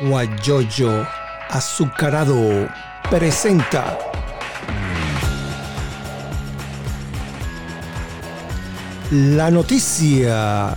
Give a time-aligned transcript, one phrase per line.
[0.00, 1.06] Guayoyo
[1.48, 2.68] Azucarado
[3.08, 3.98] presenta
[9.10, 10.76] la noticia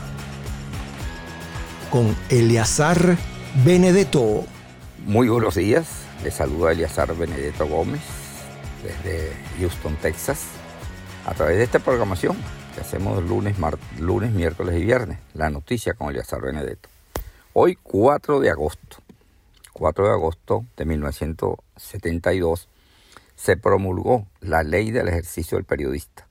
[1.89, 3.17] con Eleazar
[3.65, 4.45] Benedetto.
[5.05, 5.87] Muy buenos días,
[6.23, 8.01] les saluda Eleazar Benedetto Gómez
[8.83, 10.43] desde Houston, Texas,
[11.25, 12.37] a través de esta programación
[12.75, 13.57] que hacemos lunes,
[13.99, 16.89] lunes, miércoles y viernes, la noticia con Eleazar Benedetto.
[17.53, 18.97] Hoy 4 de agosto
[19.79, 22.67] 4 de agosto de 1972,
[23.35, 26.27] se promulgó la ley del ejercicio del periodista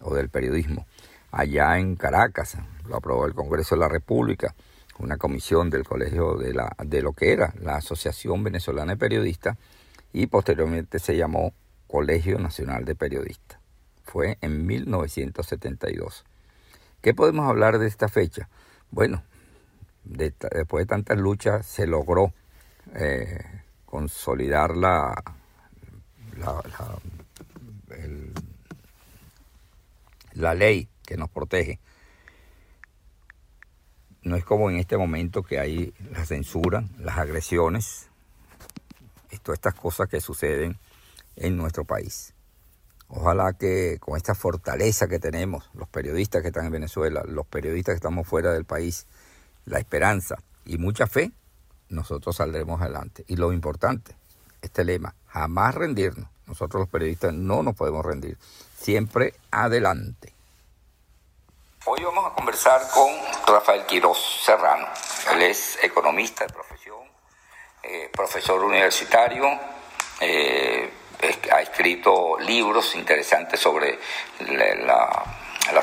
[0.00, 0.86] o del periodismo.
[1.30, 4.54] Allá en Caracas, lo aprobó el Congreso de la República,
[4.98, 9.56] una comisión del colegio de, la, de lo que era la Asociación Venezolana de Periodistas
[10.12, 11.54] y posteriormente se llamó
[11.86, 13.58] Colegio Nacional de Periodistas.
[14.04, 16.26] Fue en 1972.
[17.00, 18.50] ¿Qué podemos hablar de esta fecha?
[18.90, 19.22] Bueno,
[20.06, 22.32] después de tantas luchas se logró
[22.94, 23.44] eh,
[23.84, 25.14] consolidar la,
[30.34, 31.80] la, ley que nos protege.
[34.22, 38.08] No es como en este momento que hay la censura, las agresiones
[39.30, 40.78] y todas estas cosas que suceden
[41.36, 42.34] en nuestro país.
[43.08, 47.92] Ojalá que con esta fortaleza que tenemos, los periodistas que están en Venezuela, los periodistas
[47.92, 49.06] que estamos fuera del país,
[49.66, 51.30] la esperanza y mucha fe,
[51.88, 53.24] nosotros saldremos adelante.
[53.28, 54.16] Y lo importante,
[54.62, 56.28] este lema, jamás rendirnos.
[56.46, 58.38] Nosotros los periodistas no nos podemos rendir.
[58.78, 60.32] Siempre adelante.
[61.84, 63.10] Hoy vamos a conversar con
[63.46, 64.86] Rafael Quiroz Serrano.
[65.32, 66.98] Él es economista de profesión,
[67.82, 69.44] eh, profesor universitario,
[70.20, 70.90] eh,
[71.52, 73.98] ha escrito libros interesantes sobre
[74.40, 75.24] la,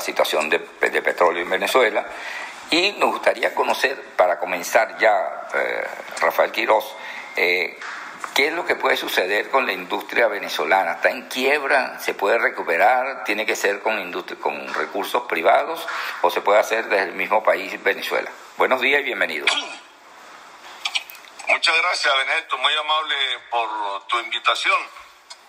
[0.00, 2.06] situación de, de petróleo en Venezuela
[2.70, 5.86] y nos gustaría conocer, para comenzar ya, eh,
[6.20, 6.84] Rafael Quiroz,
[7.36, 7.78] eh,
[8.34, 10.92] ¿qué es lo que puede suceder con la industria venezolana?
[10.92, 11.98] ¿Está en quiebra?
[12.00, 13.24] ¿Se puede recuperar?
[13.24, 15.86] ¿Tiene que ser con, industria, con recursos privados
[16.22, 18.30] o se puede hacer desde el mismo país, Venezuela?
[18.56, 19.50] Buenos días y bienvenidos.
[21.48, 22.58] Muchas gracias, Benedetto.
[22.58, 23.14] Muy amable
[23.50, 25.03] por tu invitación.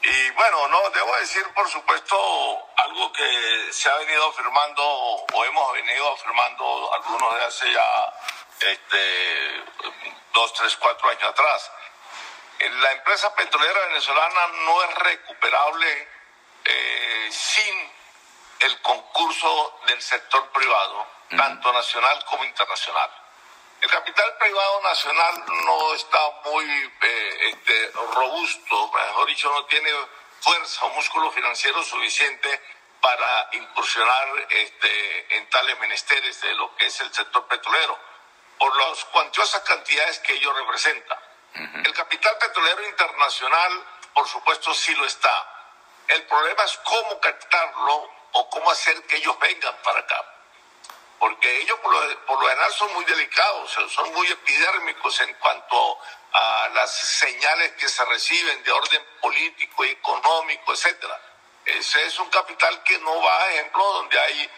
[0.08, 2.16] Y bueno, no, debo decir, por supuesto,
[2.78, 8.14] algo que se ha venido afirmando o hemos venido afirmando algunos de hace ya
[8.60, 9.64] este,
[10.32, 11.72] dos, tres, cuatro años atrás.
[12.60, 16.08] La empresa petrolera venezolana no es recuperable
[16.66, 17.92] eh, sin
[18.60, 23.25] el concurso del sector privado, tanto nacional como internacional.
[23.81, 29.91] El capital privado nacional no está muy eh, este, robusto, mejor dicho, no tiene
[30.41, 32.62] fuerza o músculo financiero suficiente
[33.02, 38.00] para incursionar este, en tales menesteres de lo que es el sector petrolero,
[38.58, 41.19] por las cuantiosas cantidades que ello representa.
[41.53, 45.47] El capital petrolero internacional, por supuesto, sí lo está.
[46.07, 50.34] El problema es cómo captarlo o cómo hacer que ellos vengan para acá
[51.20, 56.00] porque ellos por lo, general son muy delicados, son muy epidérmicos en cuanto
[56.34, 61.20] a las señales que se reciben de orden político, económico, etcétera.
[61.66, 64.52] Ese es un capital que no va, ejemplo, donde hay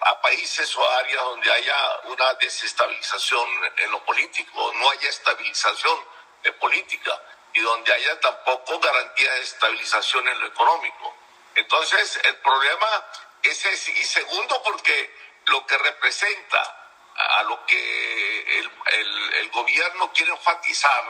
[0.00, 5.98] a países o áreas donde haya una desestabilización en lo político, no haya estabilización
[6.42, 7.20] de política
[7.54, 11.16] y donde haya tampoco garantía de estabilización en lo económico.
[11.54, 13.06] Entonces, el problema
[13.42, 13.92] es ese.
[13.92, 15.14] Y segundo, porque
[15.46, 16.82] lo que representa
[17.14, 21.04] a lo que el, gobierno quiere enfatizar,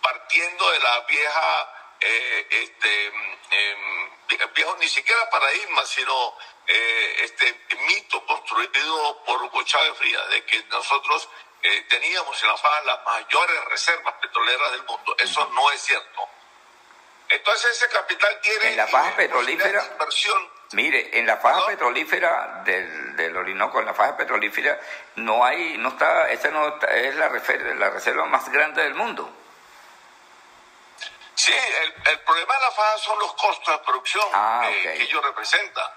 [0.00, 4.10] partiendo de la vieja, eh, este, em,
[4.54, 6.36] viejo ni siquiera paradigma, sino
[6.66, 11.28] eh, este mito construido por Hugo Chávez Frías, de que nosotros
[11.62, 15.16] eh, teníamos en la faja las mayores reservas petroleras del mundo.
[15.18, 16.28] Eso no es cierto.
[17.28, 18.68] Entonces ese capital tiene...
[18.70, 19.84] En la faja petrolífera...
[19.84, 24.78] Inversión, Mire, en la faja petrolífera del, del, Orinoco, en la faja petrolífera,
[25.16, 29.28] no hay, no está, esa no es la reserva, la reserva más grande del mundo.
[31.34, 35.90] Sí, el, problema de la faja son los costos de producción ah, que ellos representan.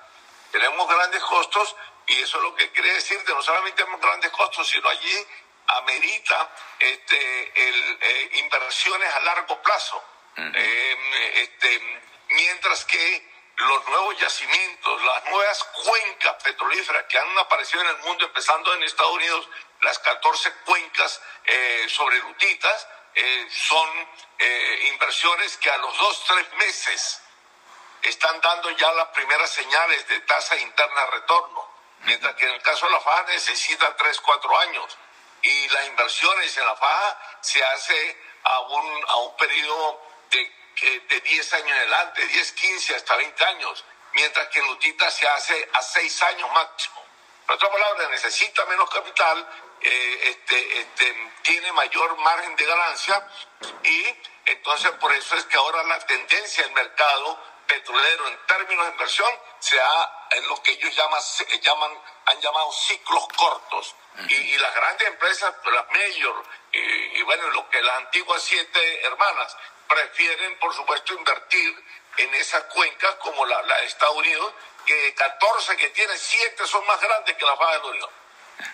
[0.52, 1.76] Tenemos grandes costos
[2.08, 5.28] y eso es lo que quiere decir que no solamente tenemos grandes costos, sino allí
[5.68, 6.50] amerita
[6.80, 10.04] este, el, eh, inversiones a largo plazo.
[10.36, 10.98] Eh,
[11.36, 17.98] este, mientras que los nuevos yacimientos, las nuevas cuencas petrolíferas que han aparecido en el
[17.98, 19.48] mundo, empezando en Estados Unidos,
[19.82, 23.90] las 14 cuencas eh, sobre lutitas, eh, son
[24.40, 27.22] eh, inversiones que a los dos, tres meses
[28.02, 31.70] están dando ya las primeras señales de tasa interna de retorno,
[32.02, 34.98] mientras que en el caso de la FAA necesita tres, cuatro años.
[35.46, 40.02] y las inversiones en la faja se hace a un, a un periodo
[40.32, 45.28] de, de 10 años adelante, 10, 15, hasta 20 años, mientras que en Lutita se
[45.28, 47.04] hace a 6 años máximo.
[47.48, 49.48] En otras palabras, necesita menos capital,
[49.82, 53.28] eh, este, este, tiene mayor margen de ganancia
[53.84, 54.16] y
[54.46, 57.38] entonces por eso es que ahora la tendencia del mercado
[57.74, 59.30] petrolero en términos de inversión
[59.60, 61.22] se ha en lo que ellos llaman,
[61.62, 63.96] llaman han llamado ciclos cortos.
[64.30, 70.60] Y, las grandes empresas, las mayor, y, bueno, lo que las antiguas siete hermanas, prefieren,
[70.60, 71.84] por supuesto, invertir
[72.18, 74.54] en esas cuencas como la, de Estados Unidos,
[74.86, 78.10] que 14 que tiene, 7 son más grandes que la Faja de la Unión.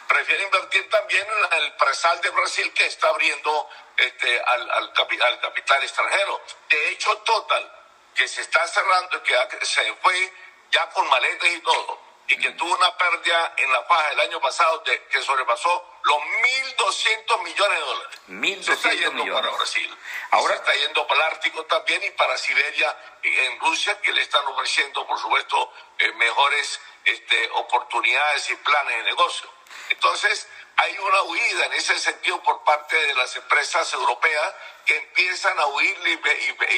[0.07, 5.39] Prefieren invertir también en el presal de Brasil que está abriendo este, al, al, al
[5.39, 6.41] capital extranjero.
[6.69, 7.78] De hecho, Total,
[8.19, 9.33] que se está cerrando, que
[9.65, 10.33] se fue
[10.71, 14.41] ya con maletas y todo, y que tuvo una pérdida en la faja el año
[14.41, 18.19] pasado de, que sobrepasó los 1.200 millones de dólares.
[18.27, 19.41] 1.200 se está yendo millones.
[19.41, 19.97] para Brasil.
[20.31, 24.11] Ahora se está yendo para el Ártico también y para Siberia y en Rusia, que
[24.11, 29.49] le están ofreciendo, por supuesto, eh, mejores este, oportunidades y planes de negocio.
[29.89, 30.47] Entonces,
[30.77, 34.53] hay una huida en ese sentido por parte de las empresas europeas
[34.85, 36.15] que empiezan a huir y,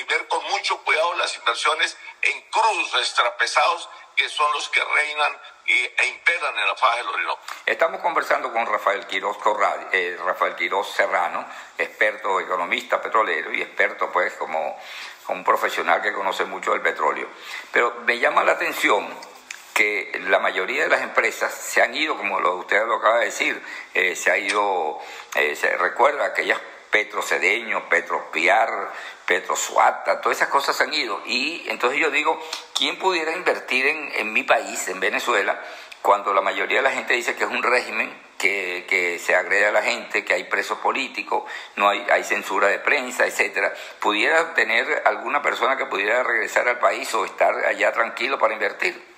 [0.05, 6.07] ver con mucho cuidado las inversiones en cruz extrapesados que son los que reinan e
[6.07, 7.41] imperan en la faja del Orinoco.
[7.65, 11.45] Estamos conversando con Rafael Quiroz, Corral, eh, Rafael Quiroz Serrano,
[11.77, 14.79] experto economista petrolero y experto pues como,
[15.25, 17.29] como un profesional que conoce mucho del petróleo.
[17.71, 19.30] Pero me llama la atención
[19.73, 23.25] que la mayoría de las empresas se han ido, como lo, usted lo acaba de
[23.25, 23.61] decir,
[23.93, 24.99] eh, se ha ido,
[25.35, 26.59] eh, se recuerda aquellas
[26.91, 28.91] Petro Cedeño, Petro Piar,
[29.25, 31.21] Petro Suata, todas esas cosas han ido.
[31.25, 32.39] Y entonces yo digo,
[32.75, 35.59] ¿quién pudiera invertir en, en mi país, en Venezuela,
[36.01, 39.67] cuando la mayoría de la gente dice que es un régimen que, que, se agrede
[39.67, 41.43] a la gente, que hay presos políticos,
[41.75, 46.79] no hay, hay censura de prensa, etcétera, pudiera tener alguna persona que pudiera regresar al
[46.79, 49.10] país o estar allá tranquilo para invertir.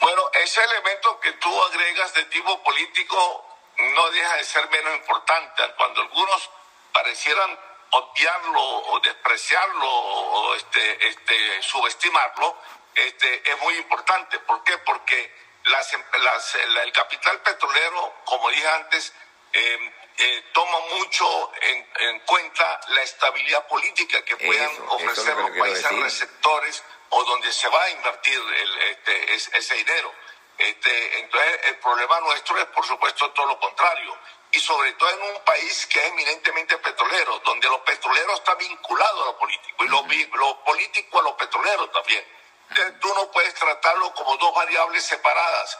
[0.00, 5.62] Bueno, ese elemento que tú agregas de tipo político no deja de ser menos importante.
[5.76, 6.50] Cuando algunos
[6.92, 7.58] parecieran
[7.90, 12.56] odiarlo o despreciarlo o este, este, subestimarlo,
[12.94, 14.38] este, es muy importante.
[14.40, 14.78] ¿Por qué?
[14.78, 19.12] Porque las, las, el capital petrolero, como dije antes,
[19.52, 25.48] eh, eh, toma mucho en, en, cuenta la estabilidad política que puedan eso, ofrecer eso
[25.48, 26.02] los países decir.
[26.02, 30.12] receptores o donde se va a invertir el, este, ese dinero.
[30.58, 34.16] Este, entonces, el problema nuestro es, por supuesto, todo lo contrario.
[34.52, 39.22] Y sobre todo en un país que es eminentemente petrolero, donde lo petrolero está vinculado
[39.22, 40.04] a lo político y lo,
[40.36, 42.24] lo político a lo petrolero también.
[42.70, 45.78] Entonces, tú no puedes tratarlo como dos variables separadas,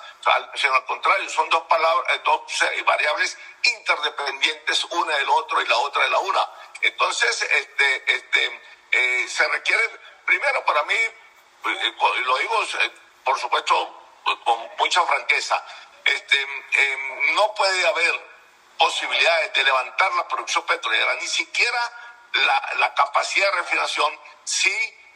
[0.54, 2.40] sino al contrario, son dos, palabras, dos
[2.84, 6.50] variables interdependientes una del otro y la otra de la una.
[6.80, 8.62] Entonces, este, este,
[8.92, 9.82] eh, se requiere,
[10.30, 11.94] primero para mí, eh,
[12.24, 12.90] lo digo, eh,
[13.24, 13.74] por supuesto,
[14.44, 15.60] con mucha franqueza,
[16.04, 18.14] este, eh, no puede haber
[18.78, 21.80] posibilidades de levantar la producción petrolera, ni siquiera
[22.32, 24.72] la, la capacidad de refinación, si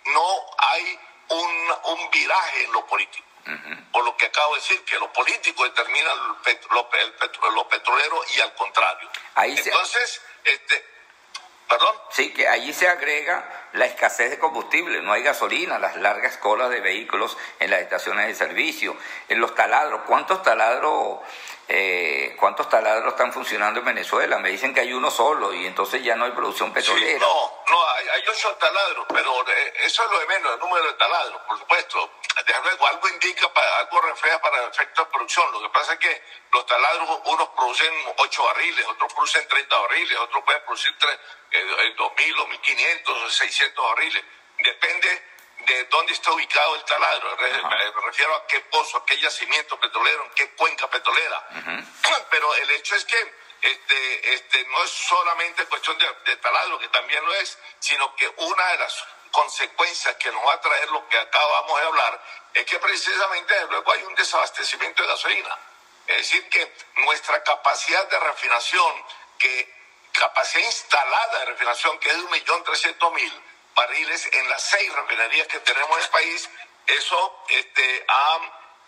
[0.07, 0.27] no
[0.59, 3.25] hay un, un viraje en lo político.
[3.47, 3.91] Uh -huh.
[3.93, 8.41] Por lo que acabo de decir, que lo político determina el, petro, lo petrolero y
[8.41, 9.09] al contrario.
[9.37, 10.55] Ahí Entonces, se...
[10.55, 10.85] este,
[11.69, 11.94] ¿perdón?
[12.11, 16.71] Sí, que allí se agrega la escasez de combustible, no hay gasolina, las largas colas
[16.71, 18.97] de vehículos en las estaciones de servicio,
[19.29, 21.19] en los taladros, ¿cuántos taladros,
[21.69, 24.39] eh, cuántos taladros están funcionando en Venezuela?
[24.39, 27.19] Me dicen que hay uno solo y entonces ya no hay producción petrolera.
[27.19, 30.61] Sí, no, no, hay, hay ocho taladros, pero eh, eso es lo de menos, el
[30.61, 32.11] número de taladros, por supuesto.
[32.47, 35.53] Desde luego, algo indica, para, algo refleja para efectos de producción.
[35.53, 40.19] Lo que pasa es que los taladros, unos producen 8 barriles, otros producen 30 barriles,
[40.19, 41.19] otros pueden producir 3,
[41.53, 44.25] eh, 2.000 o 1.500 o 600 barriles.
[44.59, 47.37] Depende de dónde está ubicado el taladro.
[47.37, 51.49] Me refiero a qué pozo, a qué yacimiento petrolero, en qué cuenca petrolera.
[51.51, 52.25] Uh -huh.
[52.31, 56.89] Pero el hecho es que este, este, no es solamente cuestión de, de taladro, que
[56.89, 61.08] también lo es, sino que una de las consecuencias que nos va a traer lo
[61.08, 62.23] que acabamos de hablar
[62.55, 65.58] es que precisamente luego hay un desabastecimiento de gasolina.
[66.06, 69.05] Es decir, que nuestra capacidad de refinación,
[69.39, 69.75] que
[70.13, 73.43] capacidad instalada de refinación, que es de 1.300.000
[73.75, 76.51] barriles en las seis refinerías que tenemos en el país,
[76.87, 78.39] eso este, ha,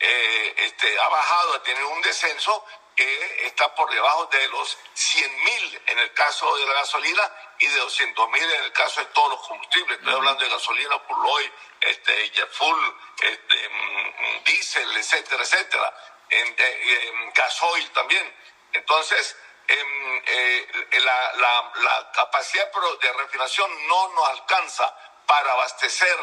[0.01, 2.65] eh, este, ha bajado, ha tenido un descenso
[2.97, 7.83] que está por debajo de los 100.000 en el caso de la gasolina y de
[7.83, 9.99] 200.000 en el caso de todos los combustibles.
[9.99, 11.53] Estoy hablando de gasolina, Purloy,
[11.83, 12.79] este, jet full,
[13.23, 15.95] este, mm, diésel, etcétera, etcétera.
[16.31, 18.35] En, en, gasoil también.
[18.73, 19.37] Entonces,
[19.69, 22.71] eh, la, la, la, capacidad
[23.01, 24.95] de refinación no nos alcanza
[25.27, 26.19] para abastecer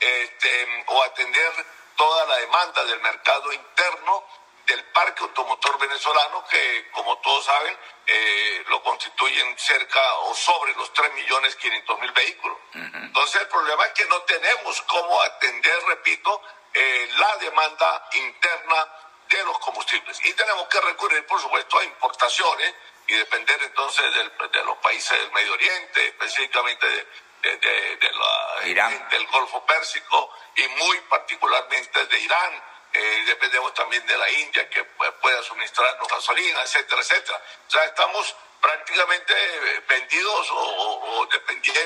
[0.00, 1.66] este, o atender
[1.96, 4.24] toda la demanda del mercado interno
[4.66, 7.76] del parque automotor venezolano, que como todos saben,
[8.06, 12.58] eh, lo constituyen cerca o sobre los 3 millones 500 mil vehículos.
[12.74, 16.42] Entonces el problema es que no tenemos cómo atender, repito,
[16.74, 18.86] eh, la demanda interna
[19.36, 20.18] de los combustibles.
[20.24, 22.74] Y tenemos que recurrir, por supuesto, a importaciones
[23.06, 26.86] y depender entonces de los países del Medio Oriente, específicamente
[27.42, 34.30] de, la, del Golfo Pérsico y muy particularmente de Irán eh, dependemos también de la
[34.30, 37.42] India que pueda suministrarnos gasolina, etcétera, etcétera.
[37.66, 39.34] O sea, estamos prácticamente
[39.88, 41.84] vendidos o, dependientes.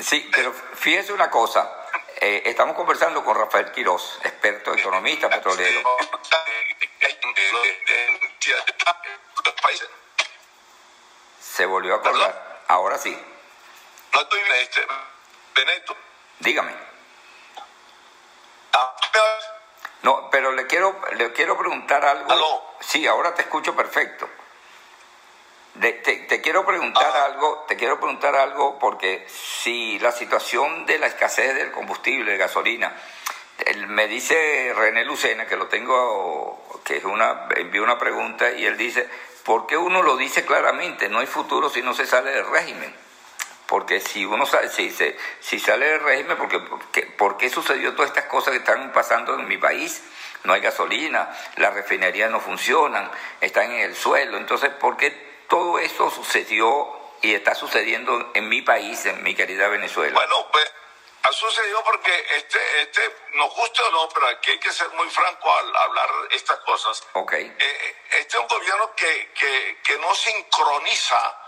[0.00, 1.83] Sí, pero fíjese una cosa.
[2.20, 5.82] Eh, estamos conversando con Rafael Quiroz, experto economista petrolero.
[11.40, 12.62] Se volvió a acordar.
[12.68, 13.16] Ahora sí.
[14.12, 14.86] No estoy, este,
[15.54, 15.96] Beneto.
[16.40, 16.72] Dígame.
[20.02, 22.76] No, pero le quiero, le quiero preguntar algo.
[22.80, 24.28] Sí, ahora te escucho perfecto.
[25.80, 27.24] Te, quiero preguntar ah.
[27.26, 32.38] algo, te quiero preguntar algo porque si la situación de la escasez del combustible, de
[32.38, 32.94] gasolina,
[33.88, 38.76] me dice René Lucena, que lo tengo, que es una, envió una pregunta y él
[38.76, 39.08] dice,
[39.44, 41.08] ¿por qué uno lo dice claramente?
[41.08, 42.94] No hay futuro si no se sale del régimen.
[43.66, 44.94] Porque si uno sale, si,
[45.40, 46.60] si sale del régimen, porque,
[47.16, 50.02] ¿por qué sucedió todas estas cosas que están pasando en mi país?
[50.44, 54.36] No hay gasolina, las refinerías no funcionan, están en el suelo.
[54.36, 59.68] Entonces, ¿por qué todo esto sucedió y está sucediendo en mi país, en mi querida
[59.68, 60.14] Venezuela?
[60.14, 60.72] Bueno, pues
[61.22, 65.08] ha sucedido porque este, este, nos gusta o no, pero aquí hay que ser muy
[65.08, 67.02] franco al hablar estas cosas.
[67.14, 67.46] Okay.
[67.46, 71.40] Eh, eh, este es un gobierno que, que, que no sincroniza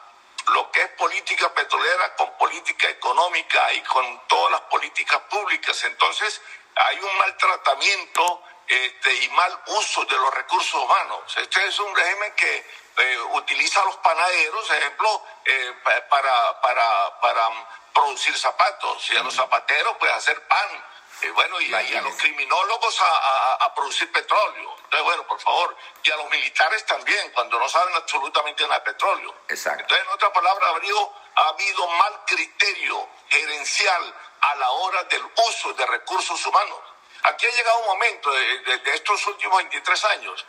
[0.53, 5.85] lo que es política petrolera con política económica y con todas las políticas públicas.
[5.85, 6.41] Entonces,
[6.75, 11.37] hay un maltratamiento este, y mal uso de los recursos humanos.
[11.37, 12.67] Este es un régimen que
[12.99, 15.75] eh, utiliza a los panaderos, ejemplo, eh,
[16.09, 17.49] para, para, para
[17.93, 20.85] producir zapatos y a los zapateros pues hacer pan
[21.23, 24.77] y bueno, y, a los criminólogos a, producir petróleo.
[24.77, 28.93] Entonces, bueno, por favor, y a los militares también, cuando no saben absolutamente nada de
[28.93, 29.35] petróleo.
[29.49, 29.83] Exacto.
[29.83, 35.23] Entonces, en otras palabras, ha habido, ha habido mal criterio gerencial a la hora del
[35.49, 36.79] uso de recursos humanos.
[37.23, 40.45] Aquí ha llegado un momento de, estos últimos 23 años,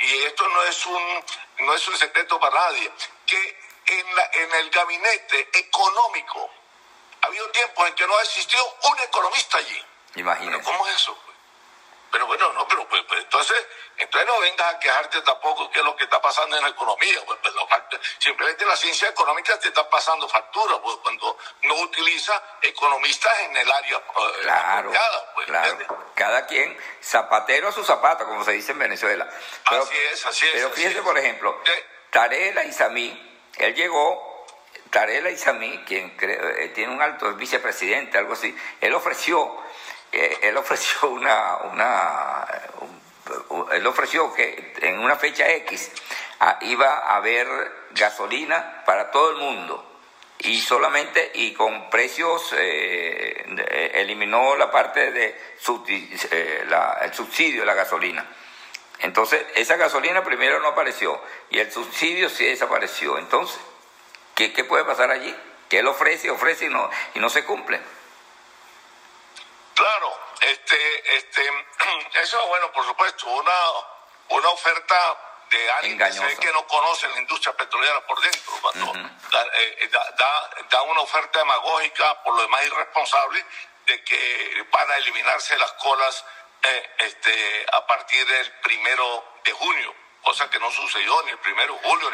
[0.00, 1.24] y esto no es un,
[1.60, 2.90] no es un secreto para nadie,
[3.26, 6.50] que en, la, en el gabinete económico
[7.20, 9.84] ha habido tiempos en que no ha existido un economista allí.
[10.16, 10.64] Imagínate.
[10.64, 11.16] ¿Cómo es eso?
[12.12, 13.56] Pero bueno, no, pero pues, pues, entonces,
[13.96, 17.24] entonces no vengas a quejarte tampoco qué es lo que está pasando en la economía.
[17.24, 17.54] Pues, pues
[18.18, 23.70] simplemente la ciencia económica te está pasando factura, pues cuando no utiliza economistas en el
[23.72, 24.02] área eh,
[24.42, 24.92] claro,
[25.34, 26.04] pues, claro.
[26.14, 29.26] Cada quien, zapatero a su zapato, como se dice en Venezuela.
[29.64, 30.52] así es, así es.
[30.52, 31.62] Pero fíjese, por ejemplo,
[32.10, 34.32] Tarela y Samí, él llegó
[34.92, 39.61] Tarela Isamí, quien eh, tiene un alto vicepresidente, algo así, él ofreció,
[40.12, 42.46] eh, él ofreció una, una
[43.72, 45.90] él ofreció que en una fecha X
[46.40, 47.46] ah, iba a haber
[47.92, 49.88] gasolina para todo el mundo
[50.38, 55.28] y solamente y con precios eh, eliminó la parte de
[55.60, 58.26] el subsidio de la gasolina.
[58.98, 63.18] Entonces, esa gasolina primero no apareció y el subsidio sí desapareció.
[63.18, 63.58] Entonces,
[64.34, 65.34] ¿Qué, qué puede pasar allí?
[65.68, 67.80] Que él ofrece, ofrece y no, y no se cumple.
[69.82, 71.66] Claro, este, este,
[72.22, 73.52] eso, bueno, por supuesto, una,
[74.28, 75.18] una oferta
[75.50, 75.98] de alguien
[76.38, 82.22] que, no conoce la industria petrolera por dentro, cuando eh, da, da, una oferta demagógica,
[82.22, 83.44] por lo demás irresponsable,
[83.86, 86.24] de que van a eliminarse las colas
[86.62, 91.74] eh, este, a partir del primero de junio cosa que no sucedió ni el primero
[91.74, 92.08] de julio,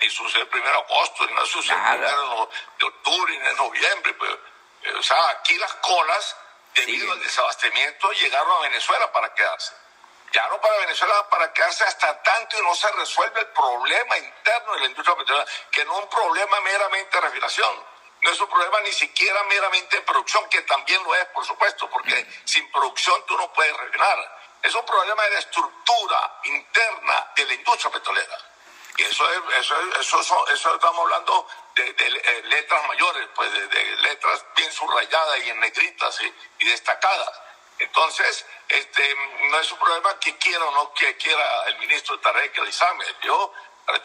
[0.00, 2.50] ni, sucedió el primero de agosto, ni no sucedió el primero
[2.80, 4.14] de octubre, ni en noviembre.
[4.14, 4.32] Pues,
[4.82, 6.36] eh, o sea, aquí las colas,
[6.74, 9.72] debido al desabastecimiento, llegaron a Venezuela para quedarse.
[10.32, 14.80] Llegaron para Venezuela para quedarse hasta tanto y no se resuelve el problema interno de
[14.80, 17.92] la industria petrolera, que no es un problema meramente de refinación.
[18.22, 21.90] No es un problema ni siquiera meramente de producción, que también lo es, por supuesto,
[21.90, 27.46] porque sin producción tú no puedes refinar es un problema de la estructura interna de
[27.46, 28.38] la industria petrolera.
[28.96, 34.44] Y eso es, eso, eso, eso estamos hablando de, eh, letras mayores, pues de, letras
[34.56, 36.20] bien subrayadas y en negritas
[36.58, 37.40] y, destacadas.
[37.78, 39.14] Entonces, este,
[39.50, 43.04] no es un problema que quiera o no que quiera el ministro Tarek El Isame.
[43.22, 43.52] Yo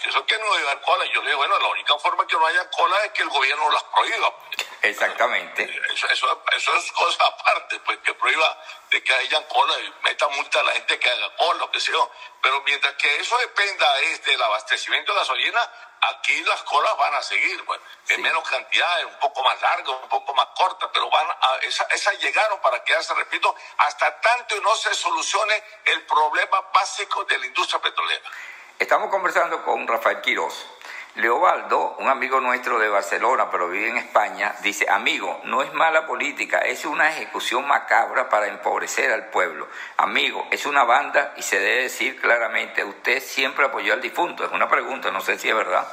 [0.06, 1.06] eso que no debe haber cola.
[1.06, 3.70] Yo le digo, bueno, la única forma que no haya cola es que el gobierno
[3.72, 4.34] las prohíba.
[4.82, 5.64] Exactamente.
[5.94, 10.28] Eso, eso, eso, es cosa aparte, pues que prohíba de que hayan cola y meta
[10.30, 11.96] multa a la gente que haga cola, que sea.
[12.42, 13.94] Pero mientras que eso dependa
[14.26, 17.80] del abastecimiento de gasolina, aquí las colas van a seguir, pues,
[18.10, 21.88] en menos cantidad, un poco más largas, un poco más cortas, pero van a, esas
[21.92, 27.46] esa llegaron para quedarse, repito, hasta tanto no se solucione el problema básico de la
[27.46, 28.30] industria petrolera.
[28.80, 30.68] Estamos conversando con Rafael Quiroz.
[31.16, 36.06] Leobaldo, un amigo nuestro de Barcelona, pero vive en España, dice, amigo, no es mala
[36.06, 39.68] política, es una ejecución macabra para empobrecer al pueblo.
[39.98, 44.46] Amigo, es una banda y se debe decir claramente, usted siempre apoyó al difunto.
[44.46, 45.88] Es una pregunta, no sé si es verdad.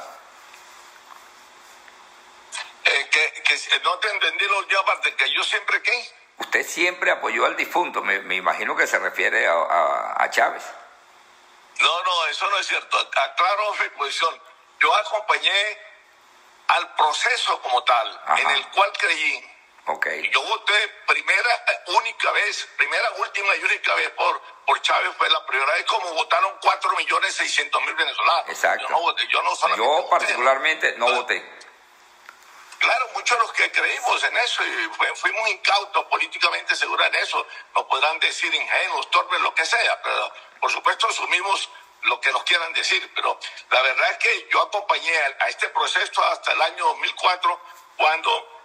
[2.83, 6.07] Eh, que, no te entendí lo última parte, que yo siempre qué.
[6.37, 10.63] Usted siempre apoyó al difunto, me, imagino que se refiere a Chávez.
[11.81, 12.97] No, no, eso no es cierto.
[12.97, 14.41] Aclaro mi posición.
[14.79, 15.77] Yo acompañé
[16.67, 19.51] al proceso como tal, en el cual creí.
[19.87, 20.29] Okay.
[20.31, 20.73] Yo voté
[21.05, 21.65] primera,
[21.99, 26.11] única vez, primera, última y única vez por, por Chávez, fue la primera vez como
[26.13, 28.49] votaron 4 millones 600 mil venezolanos.
[28.49, 28.83] Exacto.
[28.83, 31.55] Yo no voté, yo no solamente Yo particularmente no voté.
[32.85, 37.47] Claro, muchos de los que creímos en eso y fuimos incautos políticamente seguros en eso,
[37.73, 41.67] nos podrán decir ingenuos, torpes, lo que sea, pero por supuesto asumimos
[42.03, 43.39] lo que nos quieran decir, pero
[43.71, 47.59] la verdad es que yo acompañé a este proceso hasta el año 2004,
[47.97, 48.61] cuando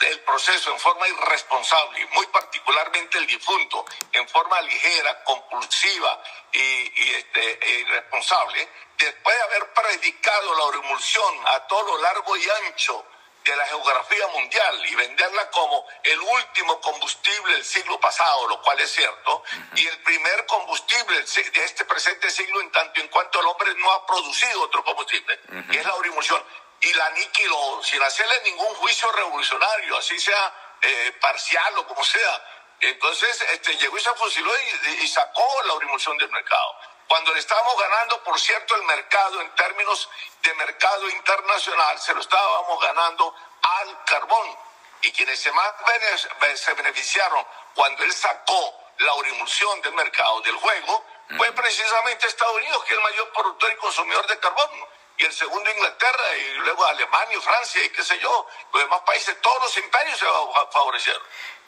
[0.00, 6.22] el proceso en forma irresponsable, y muy particularmente el difunto, en forma ligera, compulsiva
[6.52, 12.50] y, este, e irresponsable, después de haber predicado la remulsión a todo lo largo y
[12.66, 13.15] ancho
[13.46, 18.80] de la geografía mundial y venderla como el último combustible del siglo pasado, lo cual
[18.80, 19.44] es cierto,
[19.76, 23.92] y el primer combustible de este presente siglo en tanto en cuanto el hombre no
[23.92, 26.42] ha producido otro combustible, que es la urimulsión,
[26.80, 32.44] y la aniquiló sin hacerle ningún juicio revolucionario, así sea eh, parcial o como sea.
[32.80, 34.52] Entonces este, llegó y se fusiló
[35.00, 36.76] y, sacó la urimulsión del mercado
[37.08, 40.08] cuando le estábamos ganando, por cierto, el mercado en términos
[40.42, 44.58] de mercado internacional, se lo estábamos ganando al carbón.
[45.02, 45.72] Y quienes se más
[46.56, 51.04] se beneficiaron cuando él sacó la urimulsión del mercado, del juego,
[51.36, 54.70] fue precisamente Estados Unidos, que es el mayor productor y consumidor de carbón.
[55.18, 59.40] Y el segundo Inglaterra, y luego Alemania Francia, y qué sé yo, los demás países,
[59.40, 60.26] todos los imperios se
[60.72, 61.22] favorecieron.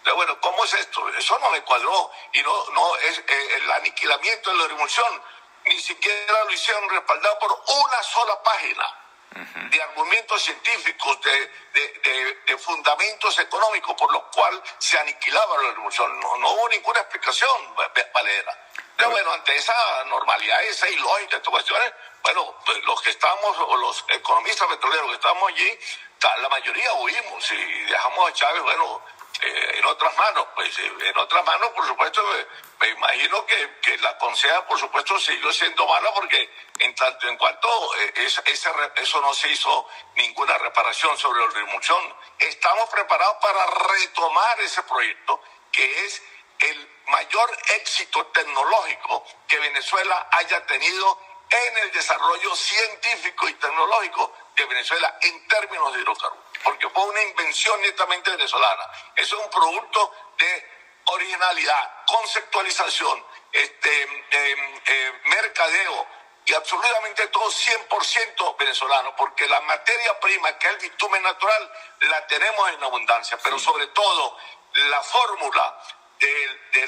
[0.09, 1.07] Pero bueno, ¿cómo es esto?
[1.19, 2.11] Eso no me cuadró.
[2.33, 5.23] Y no, no es eh, el aniquilamiento de la revolución,
[5.67, 9.05] ni siquiera lo hicieron respaldado por una sola página
[9.69, 16.19] de argumentos científicos, de, fundamentos económicos por los cuales se aniquilaba la revolución.
[16.21, 17.75] No, no hubo ninguna explicación
[18.15, 18.67] valera.
[18.97, 19.75] Pero bueno, ante esa
[20.07, 21.93] normalidad, esa ilógica, estas cuestiones,
[22.23, 25.79] bueno, pues, los que estamos, o los economistas petroleros que estamos allí,
[26.41, 29.03] la mayoría huimos y dejamos a Chávez, bueno,
[29.41, 32.23] eh, en otras manos, pues eh, en otras manos, por supuesto,
[32.81, 37.37] me, imagino que, que, la conseja, por supuesto, siguió siendo mala porque en tanto en
[37.37, 43.65] cuanto eh, ese, eso no se hizo ninguna reparación sobre la remoción, estamos preparados para
[43.67, 46.23] retomar ese proyecto que es
[46.59, 54.67] el mayor éxito tecnológico que Venezuela haya tenido en el desarrollo científico y tecnológico de
[54.67, 58.91] Venezuela en términos de hidrocarburos porque fue una invención netamente venezolana.
[59.15, 60.71] Es un producto de
[61.05, 66.07] originalidad, conceptualización, este, em, em, mercadeo
[66.45, 72.27] y absolutamente todo 100% venezolano, porque la materia prima, que es el bitumen natural, la
[72.27, 74.37] tenemos en abundancia, pero sobre todo
[74.73, 75.79] la fórmula
[76.19, 76.87] de,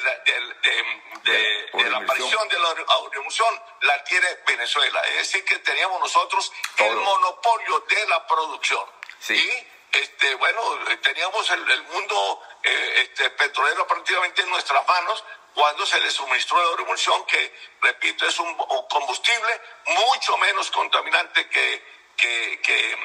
[1.89, 5.01] la, aparición de la audiovisual la tiene Venezuela.
[5.09, 8.85] Es decir, que teníamos nosotros el monopolio de la producción.
[9.21, 9.67] Sí.
[9.93, 10.63] este, bueno,
[11.03, 16.77] teníamos el, mundo eh, este, petrolero prácticamente en nuestras manos cuando se le suministró la
[16.77, 18.55] revolución, que, repito, es un,
[18.89, 21.83] combustible mucho menos contaminante que,
[22.17, 22.97] que, que,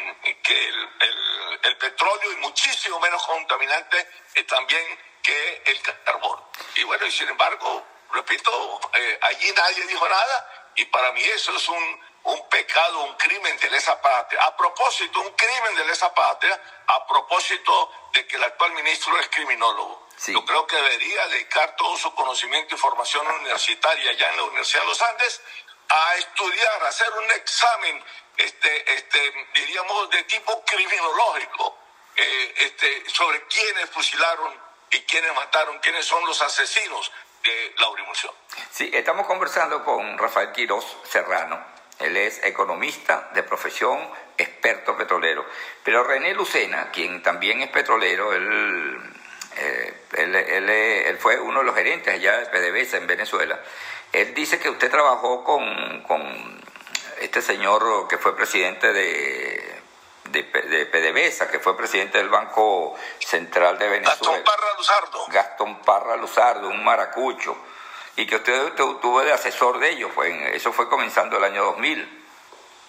[1.63, 4.81] el, petróleo y muchísimo menos contaminante eh, también
[5.25, 6.39] que el carbón.
[6.75, 11.55] Y bueno, y sin embargo, repito, eh, allí nadie dijo nada y para mí eso
[11.55, 14.43] es un, un pecado, un crimen de lesa patria.
[14.43, 19.27] A propósito, un crimen de lesa patria, a propósito de que el actual ministro es
[19.29, 20.05] criminólogo.
[20.27, 24.81] Yo creo que debería dedicar todo su conocimiento y formación universitaria allá en la Universidad
[24.83, 25.41] de los Andes
[25.89, 28.03] a estudiar, a hacer un examen,
[28.37, 31.77] este, este, diríamos, de tipo criminológico,
[32.15, 37.11] eh, este, sobre quiénes fusilaron y quiénes mataron, quiénes son los asesinos
[37.43, 38.33] de la urimulsión.
[38.71, 41.63] Sí, estamos conversando con Rafael Quiroz Serrano.
[41.99, 43.99] Él es economista de profesión,
[44.37, 45.45] experto petrolero.
[45.83, 48.99] Pero René Lucena, quien también es petrolero, él,
[49.57, 53.59] eh, él, él, él, fue uno de los gerentes allá de PDVSA en Venezuela.
[54.11, 56.61] Él dice que usted trabajó con, con
[57.21, 59.81] este señor que fue presidente de,
[60.43, 64.37] de, de, PDVSA, que fue presidente del Banco Central de Venezuela.
[64.37, 65.25] Gastón Parra Luzardo.
[65.27, 67.57] Gastón Parra Luzardo, un maracucho.
[68.17, 72.27] Y que usted tuvo de asesor de ellos, fue, eso fue comenzando el año 2000.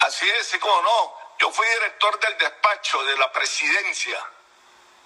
[0.01, 1.15] Así es, y como no.
[1.39, 4.19] Yo fui director del despacho de la presidencia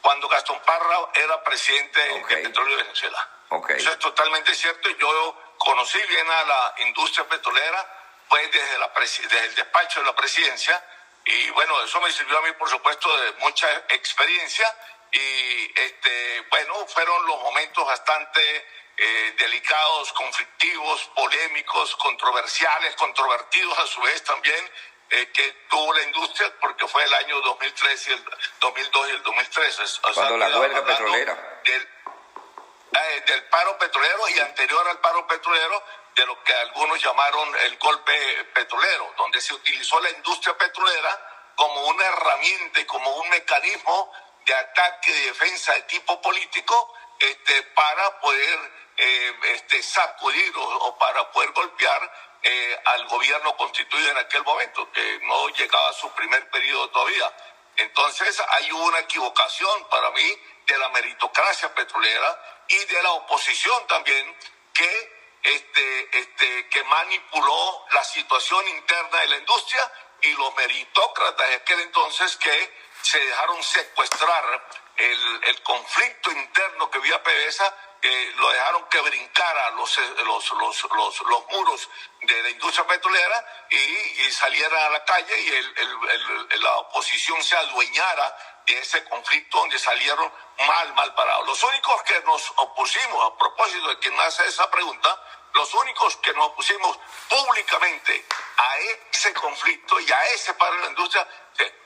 [0.00, 2.36] cuando Gastón Parra era presidente okay.
[2.36, 3.28] de Petróleo de Venezuela.
[3.48, 3.76] Okay.
[3.76, 4.88] Eso es totalmente cierto.
[4.90, 7.96] Yo conocí bien a la industria petrolera
[8.30, 10.82] pues desde, la desde el despacho de la presidencia
[11.32, 14.66] y bueno, eso me sirvió a mí, por supuesto, de mucha experiencia
[15.12, 18.40] y este, bueno, fueron los momentos bastante
[18.96, 24.70] eh, delicados, conflictivos, polémicos, controversiales, controvertidos a su vez también,
[25.10, 28.24] eh, que tuvo la industria porque fue el año 2003 y el
[28.60, 29.80] 2002 y el 2003.
[29.80, 31.60] O Cuando sea, la huelga petrolera.
[31.64, 31.88] Del,
[32.92, 35.82] eh, del paro petrolero y anterior al paro petrolero,
[36.20, 41.86] de lo que algunos llamaron el golpe petrolero, donde se utilizó la industria petrolera como
[41.86, 44.12] una herramienta y como un mecanismo
[44.44, 50.98] de ataque y defensa de tipo político este, para poder eh, este, sacudir o, o,
[50.98, 56.10] para poder golpear eh, al gobierno constituido en aquel momento, que no llegaba a su
[56.12, 57.34] primer periodo todavía.
[57.76, 64.36] Entonces hay una equivocación para mí de la meritocracia petrolera y de la oposición también
[64.74, 71.54] que este, este, que manipuló la situación interna de la industria y los meritócratas de
[71.54, 78.50] aquel entonces que se dejaron secuestrar el, el conflicto interno que había PDVSA, eh, lo
[78.50, 81.88] dejaron que brincara los, los, los, los, los muros
[82.22, 87.42] de la industria petrolera y, y saliera a la calle y el, el, la oposición
[87.42, 90.32] se adueñara de ese conflicto donde salieron
[90.66, 91.46] mal, mal parados.
[91.46, 95.20] Los únicos que nos opusimos, a propósito de quien hace esa pregunta,
[95.54, 98.24] los únicos que nos opusimos públicamente
[98.56, 101.26] a ese conflicto y a ese paro de la industria,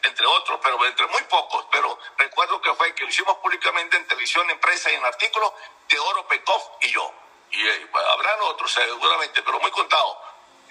[0.02, 4.06] entre otros, pero entre muy pocos, pero recuerdo que fue que lo hicimos públicamente en
[4.06, 5.52] televisión, en prensa y en artículos,
[5.88, 7.12] de Oro Pekov y yo.
[7.50, 10.16] Y eh, habrán otros seguramente, pero muy contados.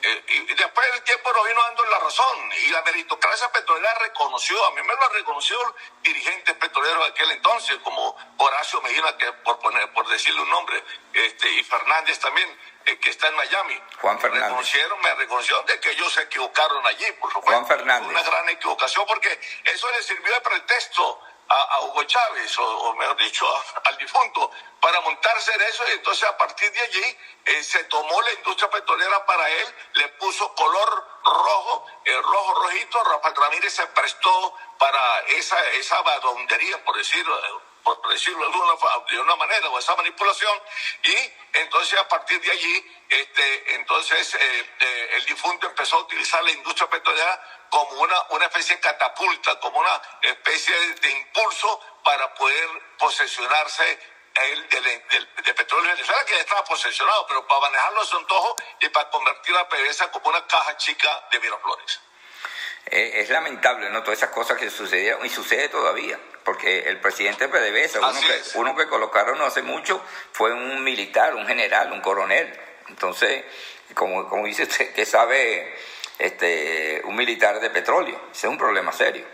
[0.05, 4.65] Eh, y después el tiempo nos vino dando la razón y la meritocracia petrolera reconoció,
[4.65, 9.31] a mí me lo han reconocido dirigentes petroleros de aquel entonces, como Horacio Medina, que
[9.31, 12.49] por poner, por decirle un nombre, este, y Fernández también,
[12.85, 13.81] eh, que está en Miami.
[14.01, 14.49] Juan Fernández.
[14.49, 17.51] Reconocieron, me reconocieron de que ellos se equivocaron allí, por supuesto.
[17.51, 18.09] Juan Fernández.
[18.09, 21.21] Una gran equivocación porque eso le sirvió de pretexto
[21.53, 26.27] a, Hugo Chávez, o, mejor dicho, a, al difunto, para montarse en eso y entonces
[26.27, 31.07] a partir de allí eh, se tomó la industria petrolera para él, le puso color
[31.23, 38.09] rojo, el rojo rojito, Rafael Ramírez se prestó para esa, esa badondería, por decirlo por
[38.09, 38.73] decirlo de una,
[39.09, 40.59] de una manera, o esa manipulación,
[41.03, 41.15] y
[41.53, 46.51] entonces a partir de allí, este, entonces eh, eh, el difunto empezó a utilizar la
[46.51, 52.69] industria petrolera como una, una especie de catapulta, como una especie de, impulso para poder
[52.97, 53.99] posesionarse
[54.35, 58.05] el, del, del, del, petróleo de Venezuela, que ya estaba posesionado, pero para manejarlo a
[58.05, 61.99] su antojo y para convertir a PDVSA como una caja chica de Miraflores.
[62.85, 64.03] Eh, es lamentable, ¿no?
[64.03, 68.41] Todas esas cosas que sucedieron y sucede todavía, porque el presidente de PDVSA, uno que,
[68.55, 70.01] uno que colocaron no hace mucho,
[70.31, 72.59] fue un militar, un general, un coronel.
[72.89, 73.45] Entonces,
[73.93, 75.77] como, como dice usted, que sabe
[76.19, 79.25] este, un militar de petróleo, ese es un problema serio.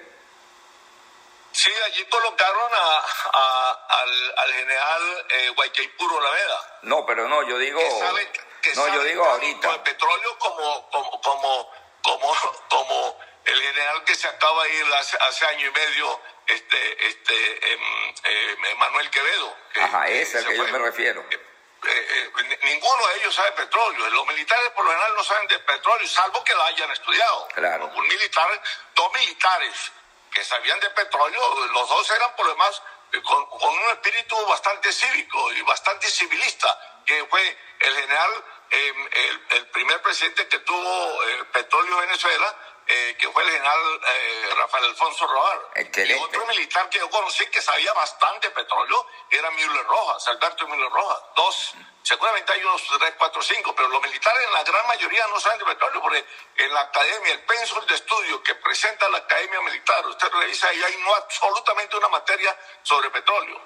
[1.51, 6.79] Sí, allí colocaron a, a, al, al, general eh, Guaycaipuro Laveda.
[6.83, 7.79] No, pero no, yo digo.
[7.79, 9.73] Que sabe, que no, sabe yo digo ahorita.
[9.73, 11.71] El petróleo como, como, como,
[12.03, 12.33] como,
[12.69, 13.19] como
[13.49, 17.79] el general que se acaba de ir hace, hace año y medio, este, este, eh,
[18.23, 19.57] eh, Manuel Quevedo.
[19.73, 21.25] Que, Ajá, ese es al que fue, yo me refiero.
[21.31, 22.31] Eh,
[22.63, 24.09] ninguno de ellos sabe petróleo.
[24.09, 27.47] Los militares por lo general no saben de petróleo, salvo que lo hayan estudiado.
[27.55, 27.85] Claro.
[27.95, 28.61] Un militar,
[28.95, 29.91] dos militares
[30.31, 32.81] que sabían de petróleo, los dos eran por lo demás
[33.23, 39.57] con, con, un espíritu bastante cívico y bastante civilista, que fue el general, eh, el,
[39.57, 42.55] el, primer presidente que tuvo eh, petróleo en Venezuela,
[42.91, 45.27] eh, que fue el general eh, Rafael Alfonso.
[45.75, 46.17] Excelente.
[46.17, 50.89] Y otro militar que yo conocí que sabía bastante petróleo era Müller Rojas, Alberto Müller
[50.89, 51.19] Rojas.
[51.35, 55.39] Dos, seguramente hay unos tres, cuatro, cinco, pero los militares en la gran mayoría no
[55.39, 56.25] saben de petróleo, porque
[56.57, 60.83] en la academia, el pensum de estudio que presenta la academia militar, usted revisa y
[60.83, 63.61] hay no absolutamente una materia sobre petróleo.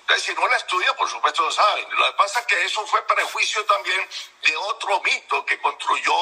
[0.00, 1.86] Entonces, si no la estudia, por supuesto lo saben.
[1.96, 4.06] Lo que pasa es que eso fue prejuicio también
[4.42, 6.12] de otro mito que construyó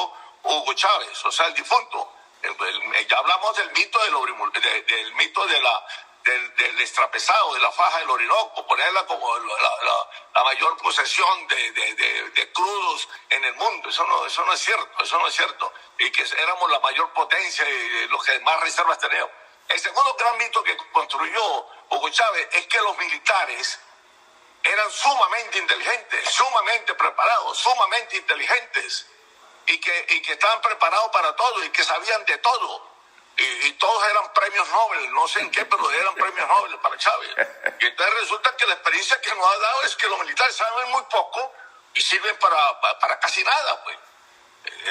[0.43, 2.13] Hugo Chávez, o sea, el difunto.
[3.09, 5.85] Ya hablamos del mito del, del mito de la
[6.23, 11.95] del, del, de la faja del Orinoco, ponerla como la, la, mayor posesión de, de,
[12.29, 13.89] de, crudos en el mundo.
[13.89, 15.73] Eso no, eso no es cierto, eso no es cierto.
[15.99, 19.31] Y que éramos la mayor potencia y los que más reservas teníamos.
[19.67, 23.79] El segundo gran mito que construyó Hugo Chávez es que los militares
[24.63, 29.07] eran sumamente inteligentes, sumamente preparados, sumamente inteligentes,
[29.67, 32.93] y que, y que estaban preparados para todo y que sabían de todo
[33.35, 37.31] y, todos eran premios Nobel, no sé en qué, pero eran premios Nobel para Chávez.
[37.79, 40.91] Y entonces resulta que la experiencia que nos ha dado es que los militares saben
[40.91, 41.51] muy poco
[41.95, 43.97] y sirven para, para, casi nada, pues.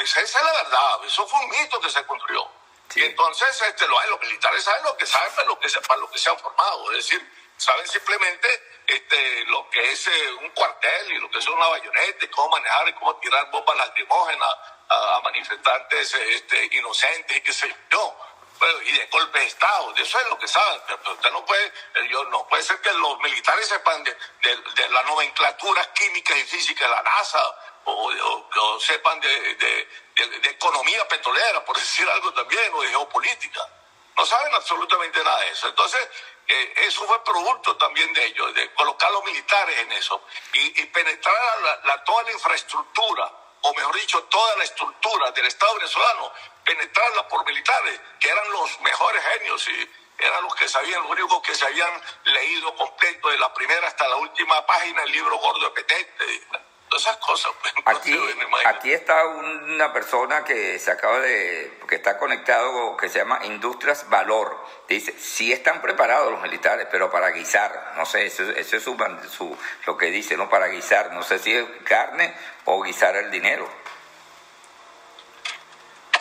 [0.03, 2.47] Esa, es la verdad, eso fue un mito que se construyó.
[2.95, 6.11] Y entonces este, los, los militares saben lo que saben para lo que, para lo
[6.11, 8.49] que se han formado, es decir, saben simplemente
[8.87, 12.51] este, lo que es eh, un cuartel y lo que es una bayoneta, y cómo
[12.51, 14.49] manejar y cómo tirar bombas lacrimógenas
[14.89, 18.17] a, manifestantes este, inocentes y qué sé yo
[18.85, 22.09] y de golpe de Estado, eso es lo que saben, pero usted no puede, eh,
[22.09, 26.85] yo, no puede ser que los militares sepan de, de, la nomenclatura química y física
[26.85, 29.89] de la NASA o, sepan de, de,
[30.51, 33.69] economía petrolera, por decir algo también, o de geopolítica.
[34.17, 35.69] No saben absolutamente nada de eso.
[35.69, 36.09] Entonces,
[36.47, 40.85] eh, eso fue producto también de ellos, de colocar a los militares en eso y,
[40.87, 41.35] penetrar
[41.85, 43.31] la, toda la infraestructura
[43.63, 46.33] o mejor dicho, toda la estructura del Estado venezolano,
[46.65, 51.43] penetrarla por militares, que eran los mejores genios y eran los que sabían, los únicos
[51.43, 55.61] que se habían leído completo de la primera hasta la última página el libro gordo
[55.61, 56.47] de Petete
[56.97, 57.53] esas cosas.
[57.85, 58.19] Aquí,
[58.65, 64.09] aquí está una persona que se acaba de, que está conectado, que se llama Industrias
[64.09, 64.57] Valor.
[64.89, 69.97] Dice, sí están preparados los militares, pero para guisar, no sé, eso, es su, lo
[69.97, 70.49] que dice, ¿no?
[70.49, 72.35] Para guisar, no sé si es carne
[72.67, 73.69] o guisar el dinero.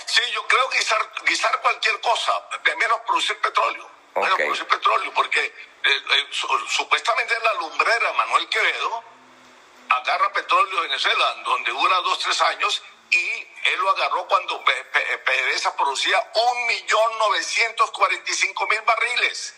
[0.06, 2.34] Sí, yo creo guisar, guisar cualquier cosa,
[2.78, 3.90] menos producir petróleo.
[4.16, 5.54] Menos producir petróleo, porque eh,
[5.84, 6.28] eh,
[6.68, 9.04] supuestamente la lumbrera Manuel Quevedo
[9.98, 15.76] agarra petróleo de Venezuela, donde dura dos, tres años, y él lo agarró cuando PDVSA
[15.76, 19.56] producía 1.945.000 barriles.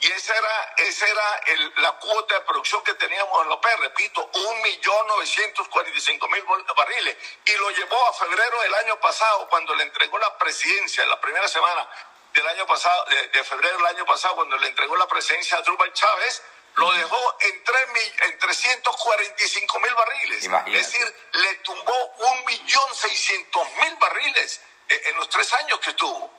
[0.00, 1.40] Y esa era, esa era
[1.76, 7.16] la cuota de producción que teníamos en López, repito, 1.945.000 barriles.
[7.46, 11.18] Y lo llevó a febrero del año pasado, cuando le entregó la presidencia, en la
[11.20, 11.88] primera semana
[12.34, 15.90] del año pasado, de, febrero del año pasado, cuando le entregó la presidencia a Drubal
[15.92, 16.42] Chávez,
[16.76, 17.88] lo dejó en, 3
[18.22, 20.44] en 345 mil barriles.
[20.44, 26.32] Es decir, le tumbó un millón seiscientos mil barriles en, los tres años que estuvo.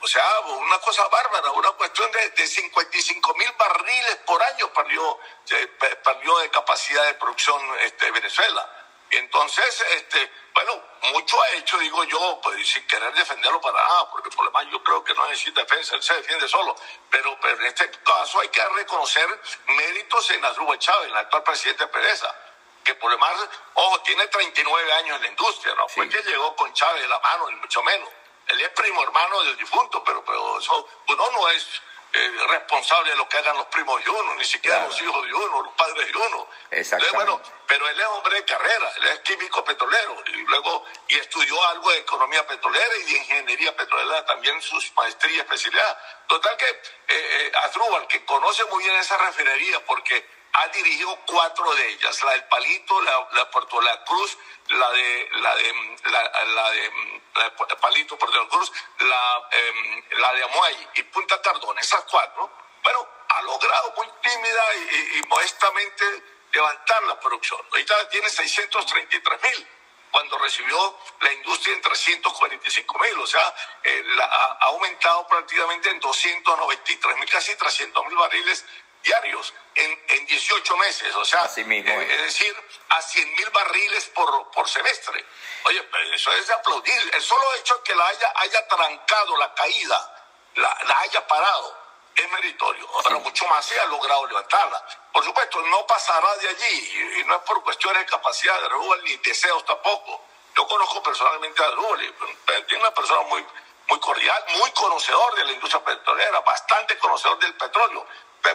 [0.00, 5.18] O sea, una cosa bárbara, una cuestión de, de 55 mil barriles por año perdió,
[6.04, 8.86] perdió de capacidad de producción este, Venezuela.
[9.10, 10.82] Entonces, este, bueno,
[11.12, 14.66] mucho ha hecho, digo yo, pues sin querer defenderlo para nada, porque por lo demás
[14.72, 16.74] yo creo que no necesita defensa, él se defiende solo.
[17.10, 19.26] Pero, pero en este caso hay que reconocer
[19.66, 22.34] méritos en Adrúbal Chávez, el actual presidente de Pereza,
[22.84, 26.54] que por lo demás, ojo, tiene 39 años en la industria, no fue que llegó
[26.56, 28.08] con Chávez de la mano, ni mucho menos.
[28.48, 31.66] Él es primo hermano del difunto, pero, pero eso, uno no es
[32.16, 35.34] eh, responsable de lo que hagan los primos de uno, ni siquiera los hijos de
[35.34, 36.48] uno, los padres de uno.
[36.70, 41.16] Entonces, bueno, pero él es hombre de carrera, él es químico petrolero y luego y
[41.16, 45.98] estudió algo de economía petrolera y de ingeniería petrolera, también sus maestría y especialidad.
[46.26, 47.52] Total que eh, eh
[48.08, 53.00] que conoce muy bien esa refinería porque ha dirigido cuatro de ellas, la del Palito,
[53.02, 54.38] la, la Puerto La Cruz,
[54.70, 55.74] la de la de
[56.54, 62.02] la, de Palito Puerto La Cruz, la, em, la de Amuay y Punta Tardón, esas
[62.10, 62.50] cuatro,
[62.82, 66.04] bueno, ha logrado muy tímida y, modestamente
[66.52, 67.60] levantar la producción.
[67.70, 69.68] Ahorita tiene 633 mil
[70.10, 77.16] cuando recibió la industria en 345 mil, o sea, eh, ha, aumentado prácticamente en 293
[77.18, 78.64] mil, casi 300 mil barriles
[79.06, 82.56] diarios en, en 18 meses, o sea, eh, es decir,
[82.88, 85.24] a 100 mil barriles por, por semestre.
[85.64, 87.14] Oye, pues, eso es de aplaudir.
[87.14, 91.86] El solo hecho de que la haya, haya trancado la caída, la, la haya parado,
[92.16, 94.82] es meritorio, pero mucho más se ha logrado levantarla.
[95.12, 99.04] Por supuesto, no pasará de allí, y, no es por cuestiones de capacidad de Rubal
[99.04, 100.24] ni deseos tampoco.
[100.56, 103.44] Yo conozco personalmente a Rubal, eh, tiene una persona muy,
[103.88, 108.06] muy cordial, muy conocedor de la industria petrolera, bastante conocedor del petróleo,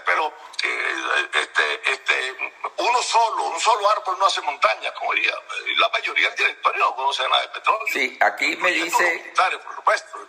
[0.06, 2.36] pero eh, este, este,
[2.77, 5.34] uno solo, un solo árbol no hace montaña, como diría.
[5.77, 7.88] La mayoría del directorio no conoce nada de petróleo.
[7.91, 9.34] Sí, aquí me dice,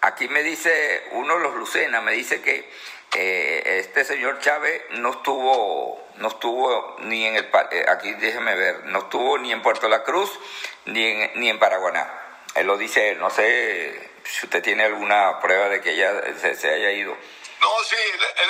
[0.00, 2.70] aquí me dice uno de los Lucena, me dice que
[3.14, 8.86] eh, este señor Chávez no estuvo, no estuvo ni en el, eh, aquí déjeme ver,
[8.86, 10.30] no estuvo ni en Puerto La Cruz
[10.86, 12.10] ni en, ni en Paraguaná.
[12.54, 16.70] Él lo dice él, no sé si usted tiene alguna prueba de que ella se
[16.70, 17.14] haya ido.
[17.62, 17.96] No, sí,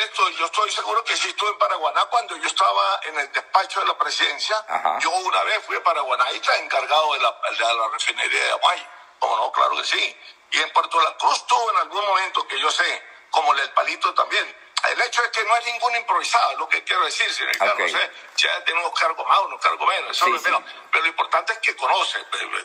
[0.05, 3.81] esto, yo estoy seguro que sí estuve en Paraguaná cuando yo estaba en el despacho
[3.81, 4.57] de la presidencia.
[5.01, 8.53] Yo una vez fui a Paraguaná y estaba encargado de la, de la refinería de
[8.53, 8.89] Amay.
[9.19, 9.53] ¿Cómo no?
[9.53, 10.17] Claro que sí.
[10.53, 14.15] Y en Puerto La Cruz tuvo en algún momento que yo sé, como el Palito
[14.15, 14.57] también,
[14.91, 17.93] el hecho es que no es ningún improvisado, es lo que quiero decir, señor okay.
[17.93, 18.11] Carlos.
[18.37, 20.63] Ya tiene unos cargos más, unos cargos menos, eso es menos.
[20.91, 22.19] Pero lo importante es que conoce.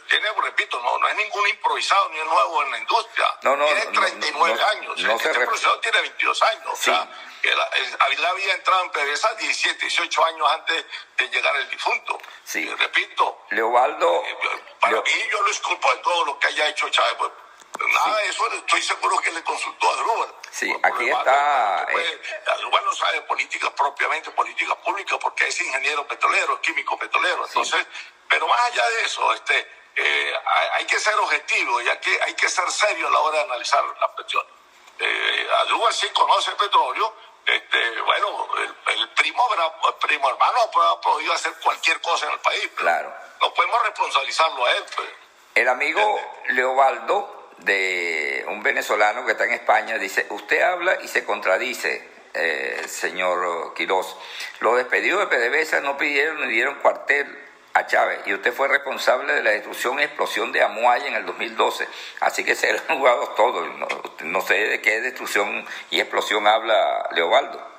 [0.08, 3.38] Tiene, repito, no, no es ningún improvisado ni es nuevo en la industria.
[3.44, 5.00] No, no, tiene 39 años.
[5.00, 6.70] No este profesor tiene 22 años.
[6.72, 7.08] O sea,
[7.44, 10.86] él, había entrado en PDVSA 17, 18 años antes
[11.18, 12.18] de llegar el difunto.
[12.44, 12.60] Sí.
[12.60, 13.46] Y repito.
[13.52, 14.24] Leobaldo.
[14.26, 14.38] Eh,
[14.80, 17.14] para mí, yo lo disculpo de todo lo que haya hecho Chávez.
[17.18, 17.32] Pues,
[17.86, 20.36] Nada de eso estoy seguro que le consultó a Drubal.
[20.52, 21.86] Sí, aquí está.
[21.92, 22.22] Eh,
[22.88, 27.46] no sabe políticas propiamente, políticas públicas, porque es ingeniero petrolero, químico petrolero.
[27.46, 27.86] Entonces,
[28.30, 30.34] pero más allá de eso, este, eh,
[30.74, 33.44] hay, que ser objetivo y hay que, hay que ser serio a la hora de
[33.44, 34.46] analizar la cuestión.
[35.00, 37.14] Eh, Adrúbal sí conoce el petróleo.
[37.46, 39.48] Este, bueno, el, primo,
[39.88, 42.70] el primo hermano ha podido hacer cualquier cosa en el país.
[42.76, 43.14] Claro.
[43.42, 44.86] No podemos responsabilizarlo a él.
[44.96, 45.10] Pues.
[45.56, 51.24] El amigo Leobaldo de un venezolano que está en España, dice, usted habla y se
[51.24, 54.16] contradice, eh, señor Quirós.
[54.60, 59.34] Los despedidos de PDVSA no pidieron ni dieron cuartel a Chávez y usted fue responsable
[59.34, 61.88] de la destrucción y explosión de Amuay en el 2012.
[62.22, 63.68] Así que se han jugado todos.
[63.76, 63.88] No,
[64.22, 67.78] no, sé de qué destrucción y explosión habla Leobaldo.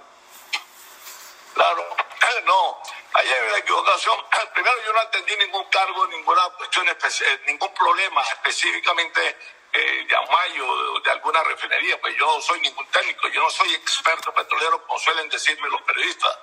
[1.55, 1.85] Claro,
[2.47, 2.79] no.
[3.15, 4.17] Ahí hay una equivocación.
[4.55, 9.37] Primero, yo no entendí ningún cargo, ninguna cuestión, especial, ningún problema específicamente
[9.79, 13.75] eh, de Amayo, de alguna refinería, pues yo no soy ningún técnico, yo no soy
[13.75, 16.39] experto petrolero, como suelen decirme los periodistas.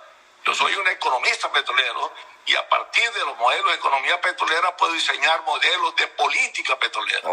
[0.45, 2.13] Yo soy un economista petrolero
[2.45, 7.27] y a partir de los modelos de economía petrolera puedo diseñar modelos de política petrolera.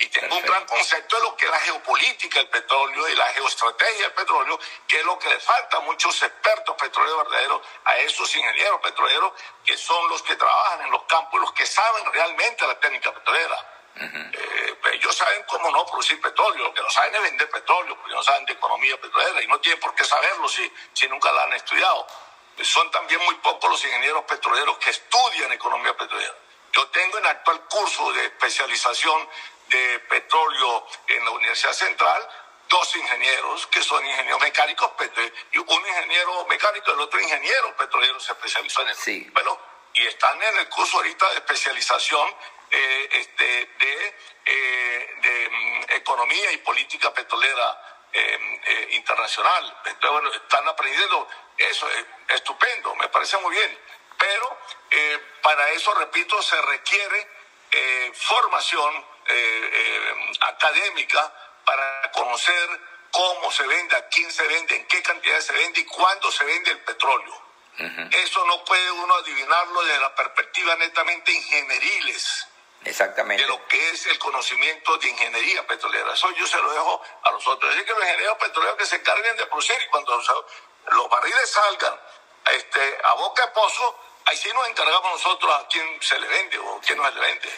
[0.00, 3.26] y tengo un gran concepto de lo que es la geopolítica del petróleo y la
[3.28, 7.96] geoestrategia del petróleo, que es lo que le falta a muchos expertos petroleros verdaderos, a
[7.98, 9.32] esos ingenieros petroleros
[9.64, 13.75] que son los que trabajan en los campos, los que saben realmente la técnica petrolera.
[13.98, 17.96] Eh, pues, ellos saben cómo no producir petróleo, lo que no saben es vender petróleo,
[17.96, 21.32] porque no saben de economía petrolera y no tienen por qué saberlo si, si nunca
[21.32, 22.06] la han estudiado.
[22.62, 26.34] Son también muy pocos los ingenieros petroleros que estudian economía petrolera.
[26.72, 29.28] Yo tengo en actual curso de especialización
[29.68, 32.28] de petróleo en la Universidad Central
[32.68, 34.90] dos ingenieros que son ingenieros mecánicos,
[35.52, 39.00] y un ingeniero mecánico y el otro ingeniero petrolero se especializó en eso.
[39.02, 39.28] Sí.
[39.32, 39.58] Bueno,
[39.94, 42.34] y están en el curso ahorita de especialización
[42.70, 43.44] eh, este,
[43.78, 49.80] de, eh, de mm, economía y política petrolera eh, internacional.
[49.84, 53.78] Entonces, bueno, están aprendiendo eso, es estupendo, me parece muy bien.
[54.18, 54.58] Pero
[55.42, 57.28] para eso, repito, se requiere
[58.14, 59.06] formación
[60.40, 61.32] académica
[61.64, 65.84] para conocer cómo se vende, a quién se vende, en qué cantidad se vende y
[65.84, 67.42] cuándo se vende el petróleo.
[67.78, 72.48] Eso no puede uno adivinarlo desde la perspectiva netamente ingenieriles.
[72.86, 73.42] Exactamente.
[73.42, 76.12] de lo que es el conocimiento de ingeniería petrolera.
[76.12, 77.70] Eso yo se lo dejo a los otros.
[77.70, 80.22] Es decir, que los ingenieros petroleros que se encarguen de producir y cuando
[80.92, 82.00] los barriles salgan
[82.52, 86.58] este, a boca de pozo, ahí sí nos encargamos nosotros a quién se le vende
[86.58, 87.50] o quién no se le vende.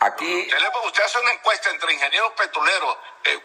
[0.00, 0.48] Aquí...
[0.84, 3.40] Usted, hace una encuesta entre ingenieros petroleros, eh,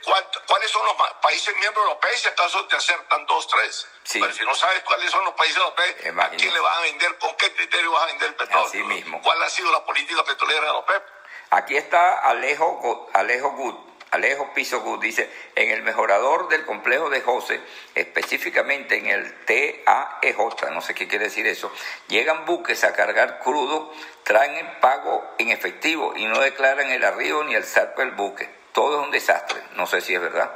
[0.48, 2.20] ¿cuáles son los países miembros europeos?
[2.20, 3.88] Si acaso te acertan dos, tres.
[4.12, 7.18] Pero si no sabes cuáles son los países europeos, ¿a quién le vas a vender?
[7.20, 8.68] ¿Con qué criterio vas a vender el petróleo?
[8.68, 9.22] Así mismo.
[9.22, 11.06] ¿Cuál ha sido la política petrolera europea?
[11.50, 13.88] Aquí está Alejo, Alejo Good.
[14.12, 17.60] Alejo Piso Good dice, en el mejorador del complejo de José,
[17.94, 21.72] específicamente en el TAEJ, no sé qué quiere decir eso,
[22.08, 27.44] llegan buques a cargar crudo, traen el pago en efectivo y no declaran el arribo
[27.44, 28.50] ni el salto del buque.
[28.72, 30.52] Todo es un desastre, no sé si es verdad.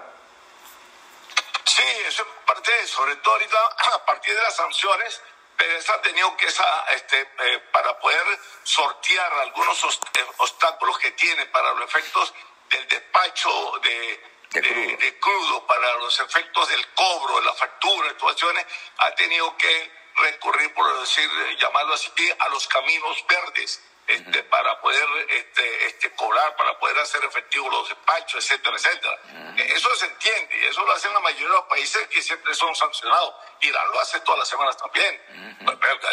[1.65, 3.57] Sí, eso es parte de, sobre todo ahorita
[3.95, 5.21] a partir de las sanciones,
[5.61, 11.71] PDVSA ha tenido que, este, eh, para poder sortear algunos eh, obstáculos que tiene para
[11.73, 12.33] los efectos
[12.69, 15.67] del despacho de, de, crudo.
[15.67, 18.65] para los efectos del cobro, de la factura, situaciones,
[18.97, 23.83] ha tenido que recurrir, por decir, llamarlo así, a los caminos verdes.
[24.11, 29.19] Este, para poder este, este, cobrar, para poder hacer efectivos los despachos, etcétera, etcétera.
[29.55, 32.75] Eso se entiende y eso lo hacen la mayoría de los países que siempre son
[32.75, 33.33] sancionados.
[33.61, 35.57] Irán lo hace todas las semanas también.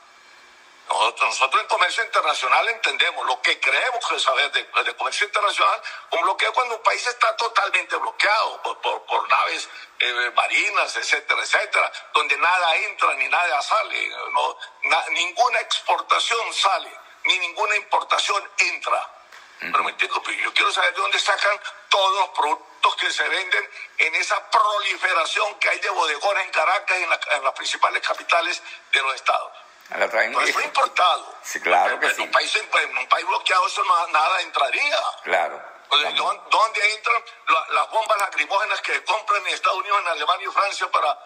[0.90, 5.82] Nosotros, en comercio internacional entendemos lo que creemos que saber de, de, comercio internacional,
[6.12, 9.70] un bloqueo cuando un país está totalmente bloqueado por, por, naves
[10.00, 14.58] eh, marinas, etcétera, etcétera, donde nada entra ni nada sale, no,
[15.12, 16.92] ninguna exportación sale,
[17.26, 19.16] ni ninguna importación entra.
[19.60, 21.60] Pero me entiendo, yo quiero saber de dónde sacan
[21.90, 26.98] todos los productos que se venden en esa proliferación que hay de bodegones en Caracas
[26.98, 29.52] y en, en las principales capitales de los estados.
[29.98, 31.36] La traen no es importado.
[31.42, 32.22] Sí, claro que en sí.
[32.22, 35.00] Un país, en un país bloqueado eso no, nada entraría.
[35.24, 35.62] Claro.
[35.90, 37.24] ¿Dónde entran
[37.72, 41.18] las bombas lacrimógenas que compran en Estados Unidos, en Alemania y Francia para,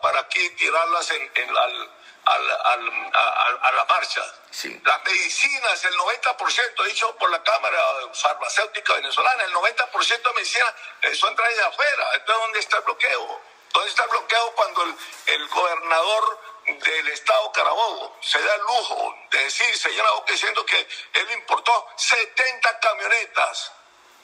[0.00, 1.90] para, aquí tirarlas en, en al,
[2.24, 3.12] al,
[3.60, 4.22] a, la marcha?
[4.52, 4.80] Sí.
[4.84, 7.78] Las medicinas, el 90%, dicho por la Cámara
[8.12, 10.74] Farmacéutica Venezolana, el 90% de medicinas
[11.14, 12.08] son traídas de afuera.
[12.14, 13.40] Entonces, ¿dónde está el bloqueo?
[13.72, 14.96] ¿Dónde está el bloqueo cuando el,
[15.26, 20.78] el gobernador del Estado Carabobo se da el lujo de decir, se llena diciendo que
[21.12, 23.72] él importó 70 camionetas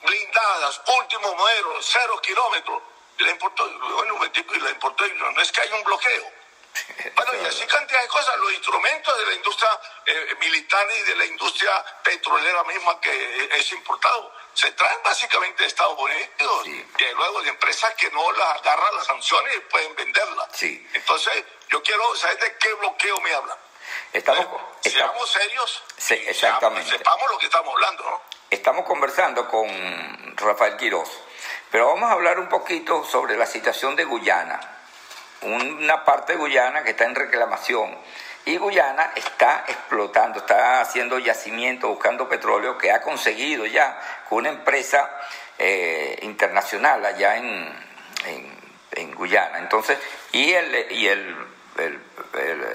[0.03, 2.82] blindadas, último modelo, cero kilómetros.
[3.18, 6.32] Y le importó, bueno, y le importó, y no es que haya un bloqueo.
[7.14, 9.68] Bueno, y así cantidad de cosas, los instrumentos de la industria
[10.07, 15.68] eh, militar y de la industria petrolera misma que es importado, se traen básicamente de
[15.68, 20.48] Estados Unidos, y luego de empresas que no las agarran las sanciones y pueden venderlas.
[20.52, 20.86] Sí.
[20.92, 23.56] Entonces, yo quiero saber de qué bloqueo me hablan.
[24.12, 24.46] Estamos,
[24.84, 25.82] eh, seamos serios.
[25.96, 26.90] Sí, exactamente.
[26.90, 28.22] Sepamos lo que estamos hablando, ¿no?
[28.50, 31.08] Estamos conversando con Rafael Quiroz,
[31.70, 34.61] pero vamos a hablar un poquito sobre la situación de Guyana.
[35.40, 37.98] Una parte de Guyana que está en reclamación.
[38.47, 44.49] Y Guyana está explotando, está haciendo yacimiento, buscando petróleo que ha conseguido ya con una
[44.49, 45.11] empresa
[45.59, 47.91] eh, internacional allá en,
[48.93, 49.59] en, Guyana.
[49.59, 49.99] Entonces,
[50.32, 51.36] y el, y el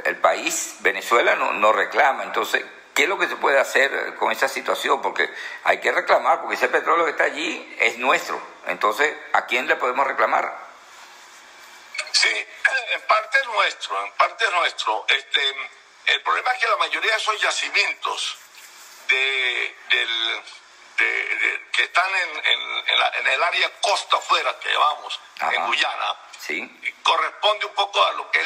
[0.04, 2.24] el, país, Venezuela, no, no reclama.
[2.24, 2.64] Entonces,
[2.94, 5.02] ¿qué es lo que se puede hacer con esa situación?
[5.02, 5.30] Porque
[5.64, 8.40] hay que reclamar, porque ese petróleo que está allí es nuestro.
[8.68, 10.58] Entonces, ¿a quién le podemos reclamar?
[12.12, 15.06] Sí, en parte es nuestro, en parte es nuestro.
[15.08, 15.56] Este,
[16.08, 18.38] el problema es que la mayoría de esos yacimientos
[19.08, 20.44] de, del,
[21.72, 26.16] que están en, el área costa afuera que llevamos, en Guyana,
[27.04, 28.42] corresponde un poco a lo que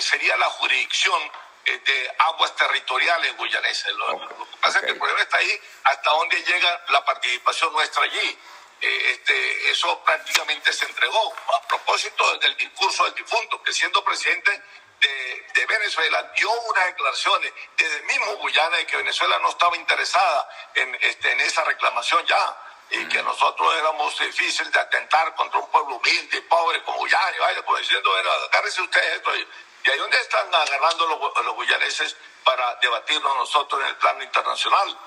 [0.00, 1.20] sería la jurisdicción
[1.66, 3.92] eh, de aguas territoriales guyanesas.
[3.92, 8.04] Lo, que pasa es que el problema está ahí hasta dónde llega la participación nuestra
[8.04, 8.38] allí.
[8.80, 11.34] Eh, este, eso prácticamente se entregó.
[11.54, 14.62] A propósito del discurso del difunto, que siendo presidente
[15.00, 20.48] de, Venezuela dio unas declaraciones desde el mismo Guyana de que Venezuela no estaba interesada
[20.74, 22.56] en, este, en esa reclamación ya
[22.90, 27.36] y que nosotros éramos difíciles de atentar contra un pueblo humilde y pobre como Guyana,
[27.36, 29.30] y vaya, como diciendo, bueno, agárrese ustedes esto.
[29.36, 34.98] Y ahí donde están agarrando los, los guyaneses para debatirnos nosotros en el plano internacional.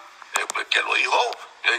[0.54, 1.32] Pues, que lo dijo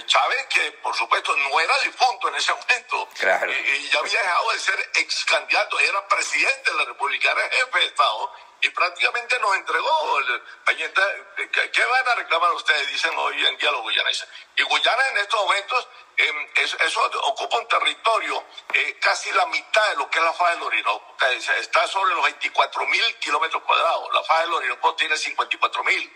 [0.07, 3.09] Chávez, que por supuesto no era difunto en ese momento.
[3.21, 7.79] Y, ya había dejado de ser ex candidato, era presidente de la República, era jefe
[7.79, 8.33] de Estado
[8.63, 10.19] y prácticamente nos entregó.
[10.21, 10.43] El,
[11.71, 12.89] ¿qué, van a reclamar ustedes?
[12.89, 14.27] Dicen hoy en diálogo guyanense.
[14.57, 18.43] Y Guyana en estos momentos, em, eso, ocupa un territorio
[18.73, 21.15] eh, casi la mitad de lo que es la faja del Orinoco.
[21.59, 24.09] Está sobre los 24 mil kilómetros cuadrados.
[24.15, 26.13] La faja del Orinoco tiene 54 mil.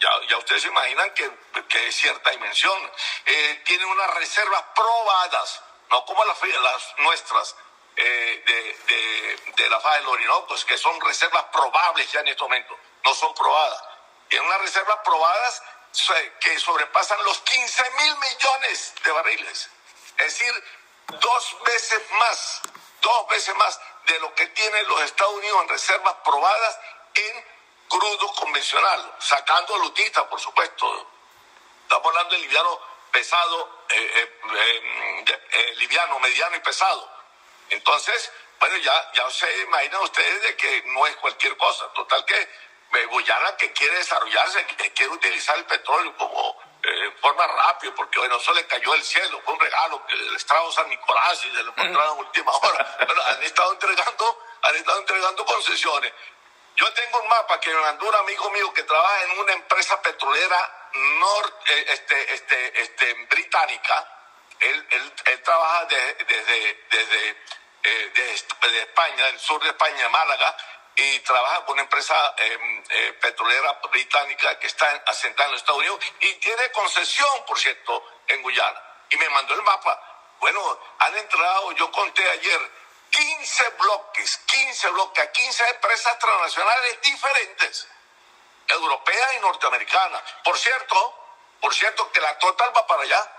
[0.00, 1.30] Ya, ya, ustedes se imaginan que,
[1.68, 2.92] que es cierta dimensión.
[3.24, 6.38] Eh, tiene unas reservas probadas, no como las,
[6.98, 7.56] nuestras,
[7.96, 12.78] eh, de, de, la faja del Orinoco, que son reservas probables ya en este momento,
[13.04, 13.82] no son probadas.
[14.28, 15.62] Tienen unas reservas probadas
[16.40, 19.70] que sobrepasan los 15 mil millones de barriles.
[20.18, 20.64] Es decir,
[21.08, 22.60] dos veces más,
[23.00, 26.78] dos veces más de lo que tienen los Estados Unidos en reservas probadas
[27.14, 27.55] en
[27.88, 31.10] crudo convencional, sacando lutita, por supuesto.
[31.82, 32.80] Estamos hablando de liviano
[33.12, 37.08] pesado, eh, eh, eh, liviano, mediano y pesado.
[37.70, 38.30] Entonces,
[38.60, 41.92] bueno, ya, ya se imaginan ustedes de que no es cualquier cosa.
[41.92, 42.66] Total que
[43.10, 48.36] Guyana que quiere desarrollarse, que quiere utilizar el petróleo como en forma rápida, porque bueno,
[48.36, 51.62] eso le cayó del cielo, fue un regalo que el Estrado San Nicolás y se
[51.62, 52.96] lo encontraron en última hora.
[53.04, 56.12] Bueno, han estado entregando, han estado entregando concesiones.
[56.76, 60.00] Yo tengo un mapa que me mandó un amigo mío que trabaja en una empresa
[60.02, 64.12] petrolera norte, eh, este, este, este, británica.
[64.60, 67.30] Él, él, trabaja desde, desde,
[67.82, 70.54] eh, desde, España, del sur de España, Málaga,
[70.96, 75.80] y trabaja con una empresa em, eh, petrolera británica que está asentada en los Estados
[75.80, 78.82] Unidos y tiene concesión, por cierto, en Guyana.
[79.10, 79.98] Y me mandó el mapa.
[80.40, 82.70] Bueno, han entrado, yo conté ayer,
[83.10, 87.88] 15 bloques, 15 bloques a 15 empresas transnacionales diferentes,
[88.68, 90.22] europeas y norteamericanas.
[90.44, 91.26] Por cierto,
[91.60, 93.32] por cierto que la Total va para allá.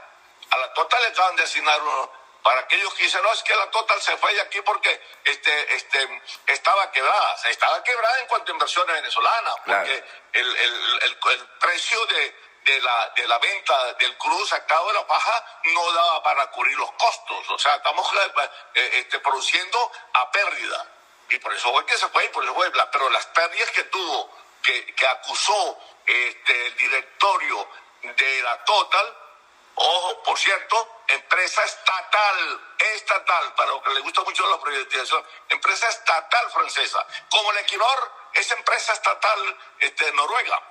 [0.49, 2.11] A la Total le acaban de asignar uno.
[2.43, 5.76] Para aquellos que dicen, no, es que la Total se fue de aquí porque este,
[5.76, 7.36] este, estaba quebrada.
[7.49, 10.03] estaba quebrada en cuanto a inversiones venezolanas, porque
[10.34, 14.93] el, el, el, el precio de, de la, de la venta del crudo sacado de
[14.93, 17.49] la paja no daba para cubrir los costos.
[17.49, 20.86] O sea, estamos eh, eh, este, produciendo a pérdida.
[21.30, 22.70] Y por eso fue que se fue y por eso fue.
[22.91, 24.30] Pero las pérdidas que tuvo,
[24.61, 27.70] que, que acusó este, el directorio
[28.01, 29.18] de la Total,
[29.76, 32.61] ojo, por cierto, empresa estatal,
[32.95, 38.11] estatal, para lo que le gusta mucho la privatización, empresa estatal francesa, como el Equinor
[38.34, 40.61] es empresa estatal este, noruega.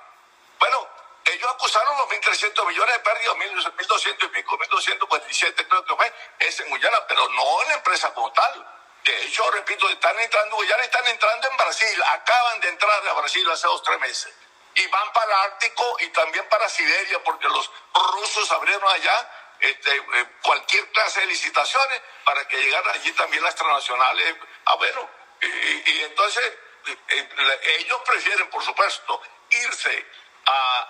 [0.59, 0.87] Bueno,
[1.33, 6.59] ellos acusaron los 1.300 millones de pérdidas, 1.200 y pico, 1.247 creo que fue, es
[6.59, 8.73] en Guyana, pero no en la empresa como tal.
[9.03, 13.49] De hecho, repito, están entrando, Guyana están entrando en Brasil, acaban de entrar a Brasil
[13.51, 14.33] hace dos, tres meses.
[14.75, 19.95] Y van para el Ártico y también para Siberia, porque los rusos abrieron allá este,
[19.95, 24.35] eh, cualquier clase de licitaciones para que llegaran allí también las transnacionales.
[24.65, 25.09] Ah, bueno,
[25.41, 26.43] y, y entonces
[26.85, 30.05] eh, eh, ellos prefieren, por supuesto, irse
[30.47, 30.87] a,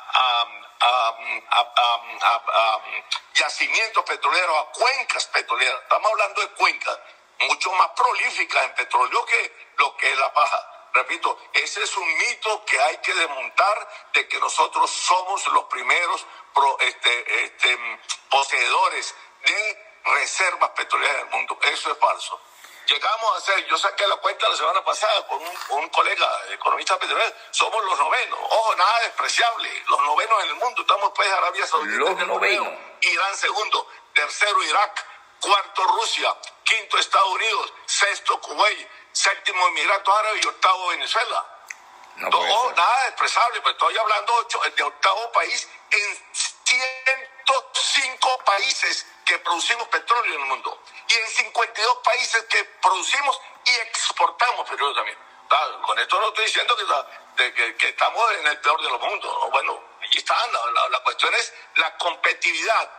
[3.34, 5.82] yacimientos petroleros, a cuencas petroleras.
[5.84, 7.00] Estamos hablando de cuencas
[7.40, 10.90] mucho más prolíficas en petróleo que lo que es la paja.
[10.94, 16.26] Repito, ese es un mito que hay que desmontar de que nosotros somos los primeros
[16.80, 18.00] este, este,
[18.30, 21.60] poseedores de reservas petroleras del mundo.
[21.64, 22.42] Eso es falso.
[22.88, 27.34] Llegamos a ser, yo saqué la cuenta la semana pasada con un, colega economista petrolero,
[27.52, 31.98] somos los novenos, ojo, nada despreciable, los novenos en el mundo, estamos pues Arabia Saudita,
[31.98, 32.74] los novenos.
[33.02, 35.06] Irán segundo, tercero Irak,
[35.42, 36.34] cuarto Rusia,
[36.64, 41.46] quinto Estados Unidos, sexto Kuwait, séptimo Emiratos Árabes y octavo Venezuela.
[42.16, 47.37] No ojo, nada despreciable, pero estoy hablando de octavo país en
[47.98, 53.72] 105 países que producimos petróleo en el mundo y en 52 países que producimos y
[53.88, 55.18] exportamos petróleo también.
[55.82, 56.76] con esto no estoy diciendo
[57.36, 59.50] que, que, estamos en el peor de los mundos.
[59.52, 60.36] Bueno, allí está.
[60.48, 62.92] La, la, cuestión es la competitividad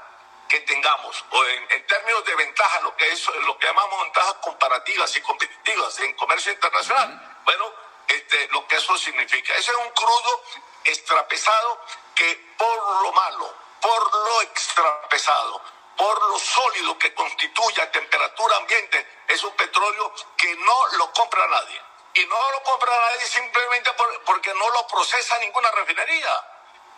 [0.49, 5.15] que tengamos, o en, términos de ventaja, lo que es lo que llamamos ventajas comparativas
[5.17, 7.39] y competitivas en comercio internacional.
[7.45, 7.73] Bueno,
[8.09, 9.55] este, lo que eso significa.
[9.55, 10.43] Ese es un crudo
[10.85, 11.81] extrapesado
[12.15, 15.61] que por lo malo, por lo extrapesado,
[15.97, 21.47] por lo sólido que constituye a temperatura ambiente, es un petróleo que no lo compra
[21.49, 21.81] nadie.
[22.15, 23.91] Y no lo compra nadie simplemente
[24.25, 26.45] porque no lo procesa ninguna refinería.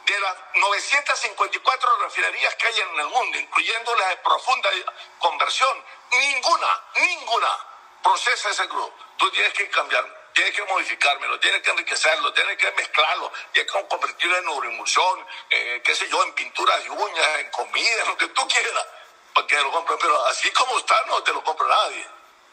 [0.04, 4.70] De las 954 refinerías que hay en el mundo, incluyendo las de profunda
[5.18, 7.58] conversión, ninguna, ninguna
[8.02, 8.92] procesa ese crudo.
[9.18, 13.88] Tú tienes que cambiar tiene que modificármelo, tiene que enriquecerlo, tiene que mezclarlo, tiene que
[13.88, 18.28] convertirlo en neuroemulsión, eh, qué sé yo, en pinturas de uñas, en comida, lo que
[18.28, 18.86] tú quieras,
[19.34, 19.96] para que lo compre.
[20.00, 22.06] Pero así como está, no te lo compra nadie.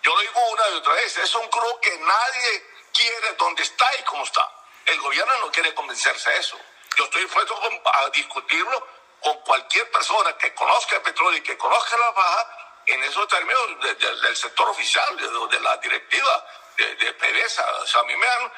[0.04, 3.86] Yo lo digo una y otra vez, es un club que nadie quiere donde está
[4.00, 4.50] y cómo está.
[4.86, 6.58] El gobierno no quiere convencerse de eso.
[6.98, 8.88] Yo estoy dispuesto a discutirlo
[9.22, 13.62] con cualquier persona que conozca el petróleo y que conozca la baja en esos términos
[14.00, 15.18] del sector oficial,
[15.50, 16.46] de, la directiva
[16.78, 17.66] de, de PDVSA.
[17.82, 18.52] O sea, a mí me dan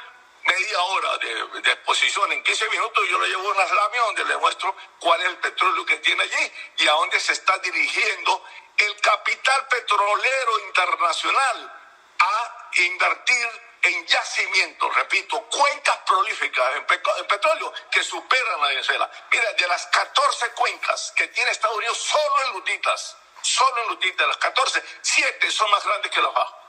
[0.44, 4.76] media hora de, exposición en 15 minutos yo le llevo una lámina donde le muestro
[5.00, 8.44] cuál es el petróleo que tiene allí y a dónde se está dirigiendo
[8.78, 11.74] el capital petrolero internacional
[12.20, 13.48] a invertir
[13.82, 19.10] en yacimientos, repito, cuencas prolíficas en, petróleo que superan la Venezuela.
[19.32, 24.18] Mira, de las 14 cuencas que tiene Estados Unidos solo en lutitas, solo en lutitas,
[24.18, 26.60] de las 14, 7 son más grandes que la FA.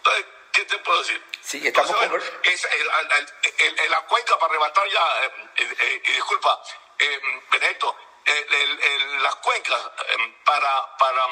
[0.00, 1.22] Entonces, ¿qué te puedo decir?
[1.42, 2.68] Sí, estamos Entonces, es
[3.58, 6.62] el, la cuenca para arrebatar ya, eh, eh, eh, disculpa,
[7.50, 7.96] Beneto,
[9.20, 9.90] las cuencas
[10.44, 11.26] para, para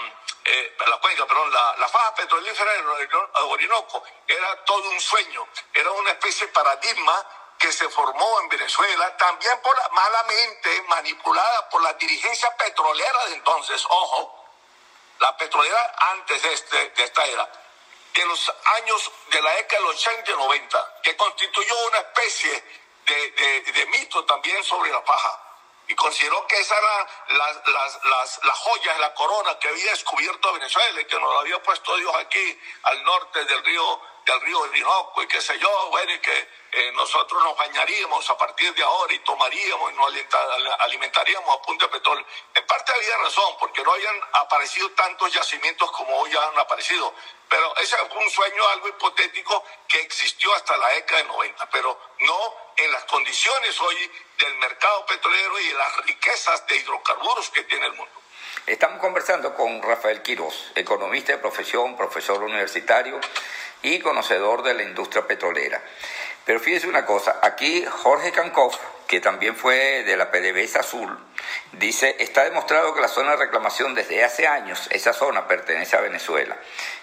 [0.44, 2.86] eh, la cuenca, perdón, la, la faja petrolífera del
[3.34, 4.02] Orinoco.
[4.26, 7.26] Era todo un sueño, era una especie de paradigma
[7.58, 13.84] que se formó en Venezuela, también por malamente manipulada por la dirigencia petrolera de entonces,
[13.88, 14.46] ojo,
[15.18, 17.50] la petrolera antes de, este, de esta era,
[18.18, 22.64] de los años de la década del 80 y 90, que constituyó una especie
[23.06, 25.40] de, de, de mito también sobre la paja.
[25.86, 30.52] Y consideró que esas eran las, las, las, las joyas, la corona que había descubierto
[30.52, 34.00] Venezuela y que nos había puesto Dios aquí al norte del río
[34.32, 38.74] del río Orinoco y qué sé yo, bueno, que eh, nosotros nos bañaríamos a partir
[38.74, 40.12] de ahora y tomaríamos y nos
[40.80, 42.26] alimentaríamos a punta de petróleo.
[42.54, 47.14] En parte había razón, porque no habían aparecido tantos yacimientos como hoy han aparecido,
[47.48, 51.98] pero ese fue un sueño algo hipotético que existió hasta la década de 90, pero
[52.20, 57.64] no en las condiciones hoy del mercado petrolero y de las riquezas de hidrocarburos que
[57.64, 58.12] tiene el mundo.
[58.68, 63.18] Estamos conversando con Rafael Quiroz, economista de profesión, profesor universitario
[63.80, 65.80] y conocedor de la industria petrolera.
[66.44, 71.18] Pero fíjese una cosa, aquí Jorge Cancoff, que también fue de la PDVSA Azul,
[71.72, 76.02] dice, está demostrado que la zona de reclamación desde hace años, esa zona pertenece a
[76.02, 76.54] Venezuela.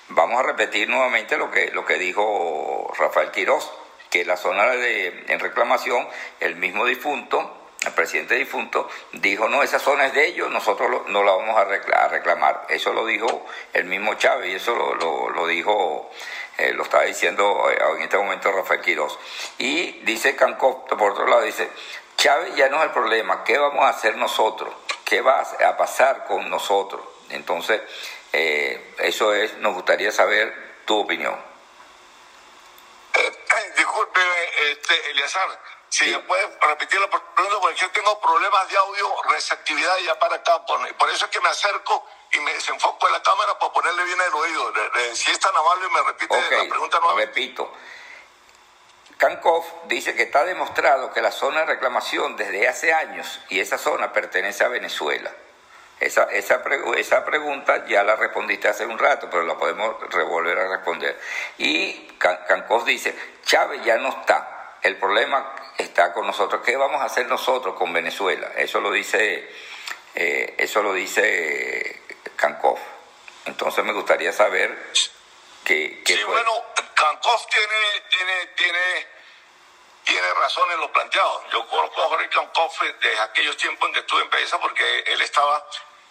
[0.09, 3.72] Vamos a repetir nuevamente lo que, lo que dijo Rafael Quiroz,
[4.11, 6.07] que la zona de, en reclamación,
[6.41, 11.24] el mismo difunto, el presidente difunto, dijo, no, esa zona es de ellos, nosotros no
[11.24, 12.66] la vamos a reclamar.
[12.70, 16.10] Eso lo dijo el mismo Chávez y eso lo, lo dijo
[16.58, 19.20] eh, lo estaba diciendo eh, en este momento Rafael Quiroz.
[19.58, 21.70] Y dice Cancó, por otro lado, dice,
[22.16, 24.74] Chávez ya no es el problema, ¿qué vamos a hacer nosotros?
[25.04, 27.02] ¿Qué va a pasar con nosotros?
[27.30, 27.82] Entonces,
[28.32, 30.54] eh, eso es, nos gustaría saber
[30.86, 31.36] tu opinión.
[33.76, 34.20] Disculpe,
[34.72, 35.59] este, Eliazar,
[35.89, 40.36] si me puedes repetir la pregunta, porque yo tengo problemas de audio, receptividad ya para
[40.36, 43.72] acá, por, por eso es que me acerco y me desenfoco en la cámara para
[43.72, 44.74] ponerle bien el oído.
[45.13, 47.28] si es tan amable, me repite la pregunta nuevamente.
[47.28, 47.72] Repito.
[49.18, 53.78] Kankov dice que está demostrado que la zona de reclamación desde hace años y esa
[53.78, 55.32] zona pertenece a Venezuela.
[56.00, 56.62] Esa, esa,
[56.98, 61.18] esa pregunta ya la respondiste hace un rato, pero la podemos revolver a responder.
[61.58, 63.16] Y Kankov dice,
[63.46, 66.62] Chávez ya no está, el problema está con nosotros.
[66.66, 68.52] ¿Qué vamos a hacer nosotros con Venezuela?
[68.58, 69.50] Eso lo dice,
[70.16, 72.02] eh, eso lo dice
[72.36, 72.78] Kankov.
[73.46, 74.78] Entonces me gustaría saber
[75.64, 76.04] que...
[76.06, 76.52] sí, bueno,
[76.93, 79.08] Kankov tiene, tiene, tiene,
[80.06, 81.43] tiene razón en lo planteado.
[81.51, 85.22] Yo conozco a Jorge Kankov desde aquellos tiempos en que estuve en PESA porque él
[85.22, 85.66] estaba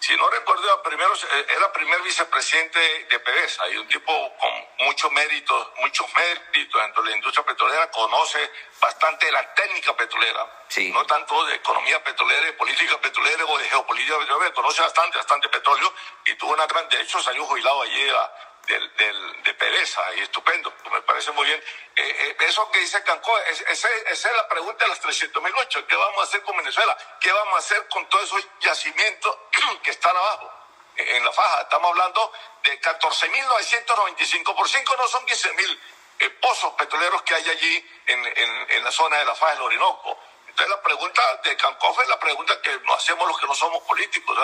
[0.05, 2.79] si no recuerdo, primero eh, era primer vicepresidente
[3.09, 7.89] de PDVSA y un tipo con muchos méritos, muchos méritos dentro de la industria petrolera,
[7.89, 10.47] conoce bastante de la técnica petrolera,
[10.93, 15.49] no tanto de economía petrolera, de política petrolera o de geopolítica petrolera, conoce bastante, bastante
[15.49, 15.91] petróleo
[16.25, 18.31] y tuvo una gran, de hecho salió jubilado allí a,
[18.67, 21.61] del, del, de Pereza, y estupendo, me parece muy bien.
[21.95, 25.53] Eh, eh, eso que dice Cancó, esa es la pregunta de las 300 mil
[25.87, 26.97] ¿qué vamos a hacer con Venezuela?
[27.19, 29.37] ¿Qué vamos a hacer con todos esos yacimientos
[29.83, 30.51] que están abajo?
[30.97, 32.31] En la faja, estamos hablando
[32.63, 35.79] de 14.995 por 5, no son 15.000
[36.19, 39.63] eh, pozos petroleros que hay allí en, en, en la zona de la faja del
[39.63, 40.17] Orinoco.
[40.55, 44.37] Entonces la pregunta de Cancof es la pregunta que hacemos los que no somos políticos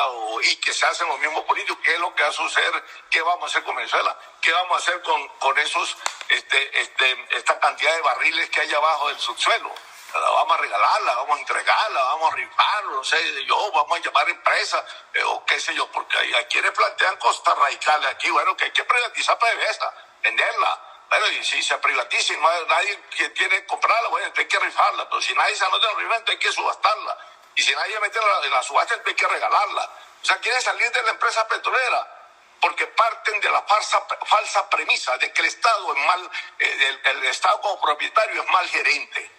[0.43, 1.79] y que se hacen los mismos políticos.
[1.81, 2.83] ¿Qué es lo que va a suceder?
[3.09, 4.19] ¿Qué vamos a hacer con Venezuela?
[4.41, 5.95] ¿Qué vamos a hacer con, con esos,
[6.27, 9.73] este, este, esta cantidad de barriles que hay abajo del subsuelo?
[10.13, 14.01] la vamos a regalarla, vamos a entregarla, vamos a rifar, no sé, yo, vamos a
[14.01, 18.57] llamar empresa, eh, o qué sé yo, porque hay, quienes plantean cosas radicales aquí, bueno,
[18.57, 22.99] que hay que privatizar PDVSA, venderla, Bueno, y si se privatiza y no hay nadie
[23.17, 25.09] que tiene que comprarla, bueno, hay que rifarla.
[25.09, 27.17] Pero si nadie se anota en rifa, entonces hay que subastarla.
[27.53, 29.89] Y si nadie mete la, en la subasta, entonces hay que regalarla.
[30.21, 32.17] O sea, quieren salir de la empresa petrolera
[32.61, 37.17] porque parten de la falsa, falsa premisa de que el Estado es mal, eh, el,
[37.17, 39.31] el Estado como propietario es mal gerente.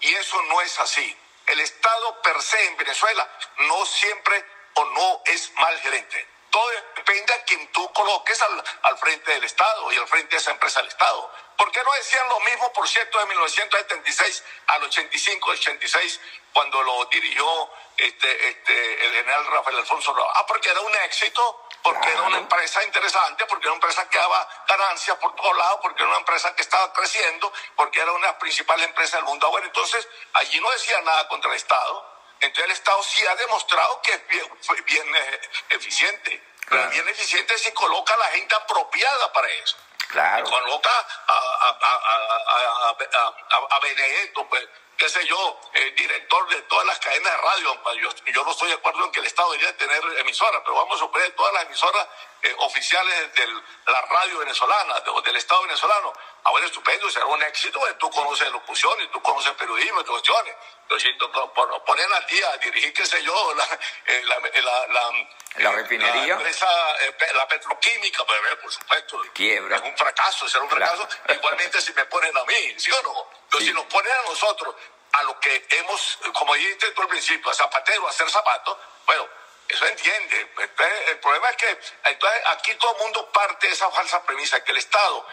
[0.00, 1.16] Y eso no es así.
[1.46, 3.28] El Estado per se en Venezuela
[3.58, 6.26] no siempre o no es mal gerente.
[6.94, 10.50] Depende a quien tú coloques al, al, frente del Estado y al frente de esa
[10.50, 11.30] empresa del Estado.
[11.56, 16.20] ¿Por qué no decían lo mismo, por cierto, de 1976 al 85-86,
[16.52, 20.32] cuando lo dirigió este, este, el general Rafael Alfonso Roa?
[20.36, 22.18] Ah, porque era un éxito, porque claro.
[22.18, 26.02] era una empresa interesante, porque era una empresa que daba ganancias por todos lados, porque
[26.02, 29.50] era una empresa que estaba creciendo, porque era una de las principales empresas del mundo.
[29.50, 32.10] Bueno, entonces allí no decía nada contra el Estado
[32.40, 34.46] entonces el Estado sí ha demostrado que es bien,
[34.86, 36.42] bien eh, eficiente.
[36.66, 36.88] Claro.
[36.88, 39.76] Pero bien eficiente si coloca a la gente apropiada para eso.
[40.08, 40.46] Claro.
[40.46, 40.90] Y coloca
[41.26, 46.98] a, a, a, a, a Benedetto, pues, qué sé yo, eh, director de todas las
[46.98, 47.82] cadenas de radio.
[48.00, 50.96] Yo, yo, no estoy de acuerdo en que el Estado debería tener emisoras, pero vamos
[50.96, 52.06] a suponer todas las emisoras
[52.42, 56.12] eh, oficiales de la radio venezolana, de, del Estado venezolano.
[56.44, 60.04] Ah, bueno, estupendo, será un éxito, eh, tú conoces locución y tú conoces periodismo y
[60.04, 60.54] cuestiones.
[60.88, 66.26] Pero ponen al día, dirigir, qué sé yo, la, eh, la, la, la la refinería.
[66.26, 66.66] La empresa,
[67.34, 69.22] la petroquímica, pues, por supuesto.
[69.34, 69.76] Quiebra.
[69.76, 71.06] Es un fracaso, será un fracaso.
[71.06, 71.34] Claro.
[71.34, 73.26] Igualmente si me ponen a mí, ¿sí o no?
[73.48, 73.66] Pero sí.
[73.66, 74.74] si nos ponen a nosotros,
[75.12, 79.28] a lo que hemos, como dijiste tú al principio, a zapatero, a hacer zapatos, bueno,
[79.70, 80.48] eso entiende.
[80.58, 81.78] Entonces, el problema es que
[82.48, 85.26] aquí todo el mundo parte de esa falsa premisa, que el Estado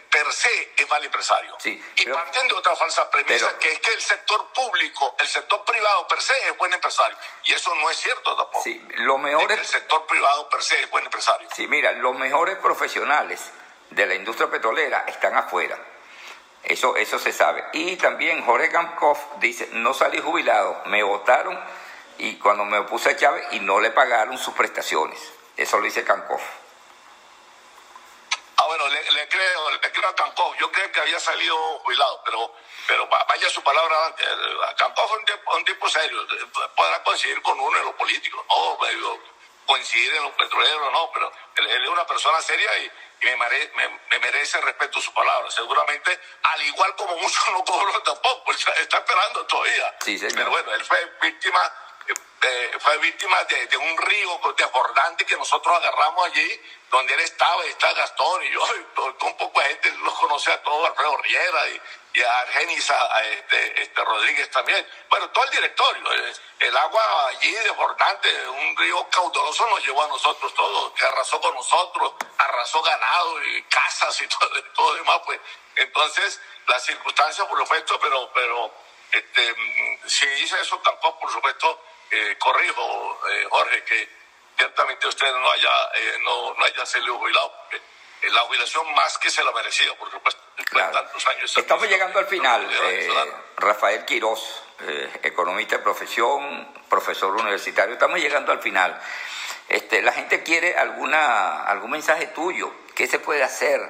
[0.00, 1.56] per se es mal empresario.
[1.58, 5.28] Sí, y parten de otra falsa premisa, pero, que es que el sector público, el
[5.28, 7.16] sector privado per se es buen empresario.
[7.44, 8.62] Y eso no es cierto tampoco.
[8.62, 9.58] Sí, lo mejor es...
[9.58, 11.48] El sector privado per se es buen empresario.
[11.54, 13.40] Sí, mira, los mejores profesionales
[13.90, 15.78] de la industria petrolera están afuera.
[16.62, 17.64] Eso, eso se sabe.
[17.72, 21.58] Y también Jorge Gamkoff dice, no salí jubilado, me votaron
[22.18, 25.18] y cuando me opuse a Chávez y no le pagaron sus prestaciones.
[25.56, 26.42] Eso lo dice Gamkoff.
[28.56, 30.54] Ah, bueno, le, le, creo, le creo a Cancó.
[30.56, 32.54] Yo creo que había salido jubilado, pero,
[32.86, 34.26] pero vaya su palabra antes.
[34.76, 36.26] Cancó fue un tipo, un tipo serio.
[36.76, 38.78] Podrá coincidir con uno en lo político, no,
[39.66, 42.90] coincidir en los petroleros, no, pero él, él es una persona seria y,
[43.22, 45.50] y me, mere, me, me, merece respeto su palabra.
[45.50, 49.96] Seguramente, al igual como muchos no cobró tampoco, está, está esperando todavía.
[50.04, 50.34] Sí, señor.
[50.36, 51.60] Pero bueno, él fue víctima
[52.80, 57.92] fue víctima de, un río desbordante que nosotros agarramos allí, donde él estaba, y está
[57.92, 62.22] Gastón y yo, y un poco de gente los conoce a todos, Alfredo Riera y,
[62.22, 62.92] a Argenis,
[63.30, 64.86] este, este, Rodríguez también.
[65.08, 66.12] Bueno, todo el directorio.
[66.58, 71.54] El, agua allí desbordante, un río caudaloso nos llevó a nosotros todos, que arrasó con
[71.54, 75.40] nosotros, arrasó ganado y casas y todo, todo demás, pues.
[75.76, 78.74] Entonces, las circunstancias, por supuesto, pero, pero
[79.12, 79.54] este,
[80.06, 81.80] si dice eso, tampoco, por supuesto,
[82.14, 84.08] eh, corrijo, eh, Jorge, que
[84.54, 87.50] ciertamente usted no haya, eh, no, no haya salido jubilado.
[88.20, 90.92] la jubilación más que se la merecía, por supuesto, claro.
[90.92, 91.56] tantos años.
[91.56, 92.68] Estamos llegando al final.
[93.56, 94.62] Rafael Quirós,
[95.22, 99.00] economista de profesión, profesor universitario, estamos llegando al final.
[99.68, 102.74] Este, la gente quiere alguna, algún mensaje tuyo.
[102.94, 103.80] ¿Qué se puede hacer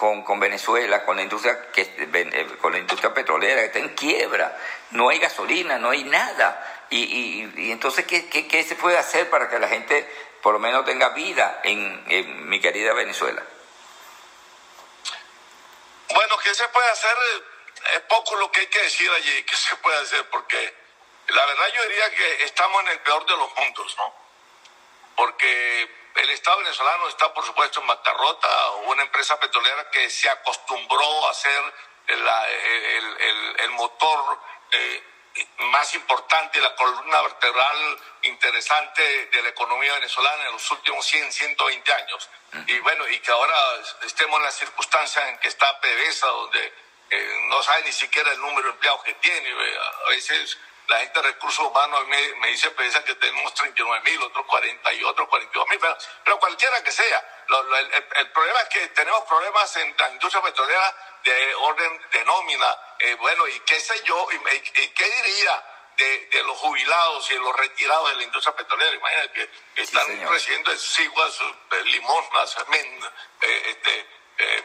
[0.00, 4.58] con, con Venezuela, con la industria que, con la industria petrolera que está en quiebra?
[4.90, 6.77] No hay gasolina, no hay nada.
[6.90, 10.08] Y, y, y entonces, ¿qué, ¿qué, qué, se puede hacer para que la gente
[10.42, 13.42] por lo menos tenga vida en, mi querida Venezuela?
[16.14, 17.16] Bueno, ¿qué se puede hacer?
[17.94, 20.28] Es poco lo que hay que decir allí, ¿qué se puede hacer?
[20.30, 20.74] Porque
[21.28, 24.14] la verdad yo diría que estamos en el peor de los mundos, ¿no?
[25.14, 31.28] Porque el Estado venezolano está, por supuesto, en bancarrota, una empresa petrolera que se acostumbró
[31.28, 31.74] a ser
[32.06, 34.40] el, el, el, motor
[34.72, 35.02] eh,
[35.72, 41.92] más importante, la columna vertebral interesante de la economía venezolana en los últimos 100, 120
[41.92, 42.30] años.
[42.66, 43.56] Y bueno, y que ahora
[44.04, 46.72] estemos en la circunstancia en que está PDVSA, donde
[47.10, 49.50] eh, no sabe ni siquiera el número de empleados que tiene.
[50.06, 50.58] A veces
[50.88, 54.92] la gente de recursos humanos me, me dice PDVSA que tenemos 39 mil, otros 40
[54.94, 57.44] y otros 42 mil, pero, pero, cualquiera que sea.
[57.48, 62.00] Lo, lo, el, el, problema es que tenemos problemas en la industria petrolera de orden
[62.10, 65.64] de nómina, eh, bueno, y qué sé yo, y, y, y qué diría
[65.98, 68.94] de, de, los jubilados y de los retirados de la industria petrolera.
[68.94, 69.32] Imagínate
[69.74, 73.04] que están sí, recibiendo exiguas eh, limosnas, men,
[73.42, 74.06] eh, este,
[74.38, 74.62] eh,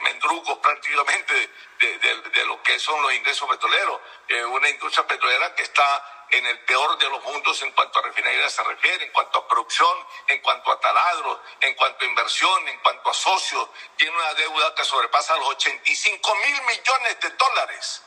[0.61, 1.49] prácticamente
[1.79, 3.99] de, lo que son los ingresos petroleros.
[4.27, 8.01] Eh, una industria petrolera que está en el peor de los mundos en cuanto a
[8.01, 12.67] refinería se refiere, en cuanto a producción, en cuanto a taladros, en cuanto a inversión,
[12.67, 13.69] en cuanto a socios.
[13.95, 18.03] Tiene una deuda que sobrepasa los 85 mil millones de dólares.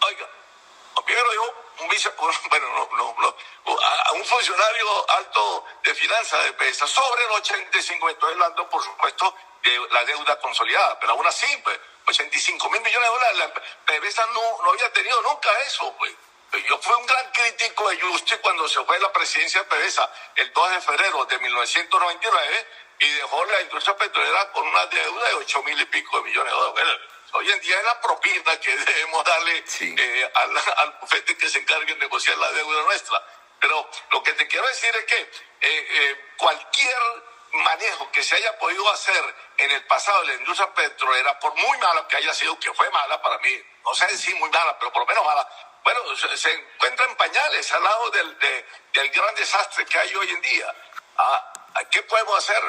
[0.00, 0.28] Oiga,
[1.04, 2.10] primero dijo un vice,
[2.50, 3.36] bueno, no, no,
[3.78, 9.34] a un funcionario alto de finanzas de PESA sobre los 85, estoy hablando, por supuesto,
[9.62, 13.52] de la deuda consolidada, pero aún así, pues, 85 mil millones de dólares, la
[13.84, 16.12] PDVSA no, no había tenido nunca eso, pues.
[16.68, 20.10] Yo fui un gran crítico de Yuste cuando se fue a la presidencia de PDVSA
[20.36, 22.66] el 2 de febrero de 1999
[23.00, 26.52] y dejó la industria petrolera con una deuda de 8 mil y pico de millones
[26.52, 27.00] de dólares.
[27.32, 31.58] Hoy en día es la propina que debemos darle eh, al, al bufete que se
[31.58, 33.22] encargue de negociar la deuda nuestra.
[33.60, 36.98] Pero lo que te quiero decir es que eh, eh, cualquier
[37.52, 41.78] manejo que se haya podido hacer en el pasado de la industria petrolera, por muy
[41.78, 44.92] mala que haya sido, que fue mala para mí, no sé si muy mala, pero
[44.92, 45.48] por lo menos mala,
[45.82, 50.40] bueno, se, encuentra en pañales al lado del, del, gran desastre que hay hoy en
[50.42, 50.74] día.
[51.16, 51.52] Ah,
[51.90, 52.60] ¿Qué podemos hacer?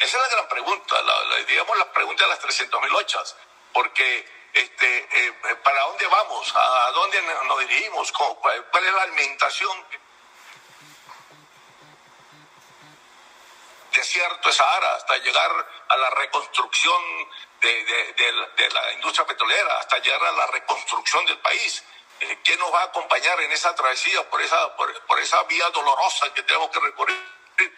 [0.00, 3.36] Esa es la gran pregunta, la, digamos la pregunta de las 300 mil ochas,
[3.74, 6.54] porque este, eh, ¿para dónde vamos?
[6.56, 8.10] ¿A dónde nos dirigimos?
[8.12, 9.84] ¿Cuál es la alimentación
[13.94, 15.50] desierto de Sahara hasta llegar
[15.88, 17.02] a la reconstrucción
[17.60, 21.82] de, la industria petrolera, hasta llegar a la reconstrucción del país.
[22.20, 26.32] Eh, ¿Qué nos va a acompañar en esa travesía por esa, por, esa vía dolorosa
[26.34, 27.16] que tenemos que recorrer?
[27.58, 27.72] Eh,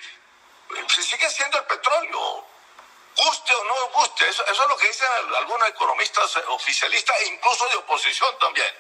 [0.89, 2.47] se sigue siendo el petróleo,
[3.17, 4.29] guste o no guste.
[4.29, 8.73] Eso, eso es lo que dicen algunos economistas oficialistas e incluso de oposición también.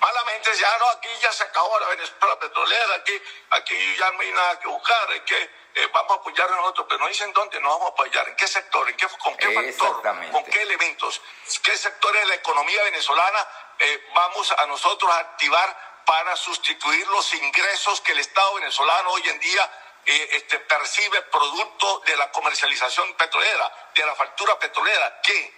[0.00, 4.30] Malamente ya no, aquí ya se acabó la Venezuela petrolera, aquí, aquí ya no hay
[4.30, 7.58] nada que buscar, es que eh, vamos a apoyar a nosotros, pero no dicen dónde
[7.60, 11.20] nos vamos a apoyar, en qué sector, en qué, con qué factor, con qué elementos,
[11.64, 13.48] qué sectores de la economía venezolana
[13.80, 19.28] eh, vamos a nosotros a activar para sustituir los ingresos que el Estado venezolano hoy
[19.28, 19.70] en día
[20.10, 25.57] eh, este, percibe producto de la comercialización petrolera, de la factura petrolera, que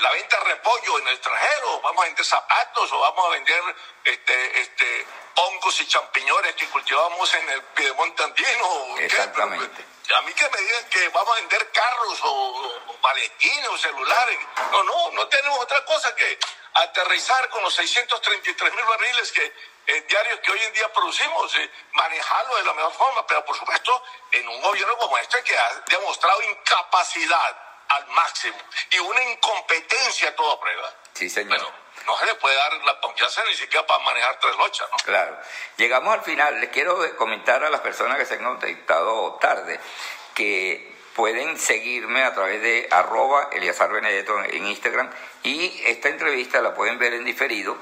[0.00, 3.62] la venta de repollo en el extranjero, vamos a vender zapatos o vamos a vender
[4.04, 8.96] este, este, hongos y champiñones que cultivamos en el Piedemonte andino.
[8.98, 9.84] Exactamente.
[10.14, 14.38] A mí que me digan que vamos a vender carros o, o celulares.
[14.72, 16.38] No, no, no tenemos otra cosa que
[16.74, 19.52] aterrizar con los 633 mil barriles que
[19.86, 23.56] eh, diarios que hoy en día producimos, eh, manejarlo de la mejor forma, pero por
[23.56, 24.02] supuesto
[24.32, 28.56] en un gobierno como este que ha demostrado incapacidad al máximo
[28.90, 30.94] y una incompetencia a toda prueba.
[31.14, 31.60] Sí, señor
[32.06, 34.96] no se le puede dar la confianza ni siquiera para manejar tres lochas, ¿no?
[35.04, 35.38] Claro.
[35.76, 36.60] Llegamos al final.
[36.60, 39.78] Les quiero comentar a las personas que se han conectado tarde
[40.34, 45.10] que pueden seguirme a través de arroba Eliazar Benedetto en Instagram
[45.42, 47.76] y esta entrevista la pueden ver en diferido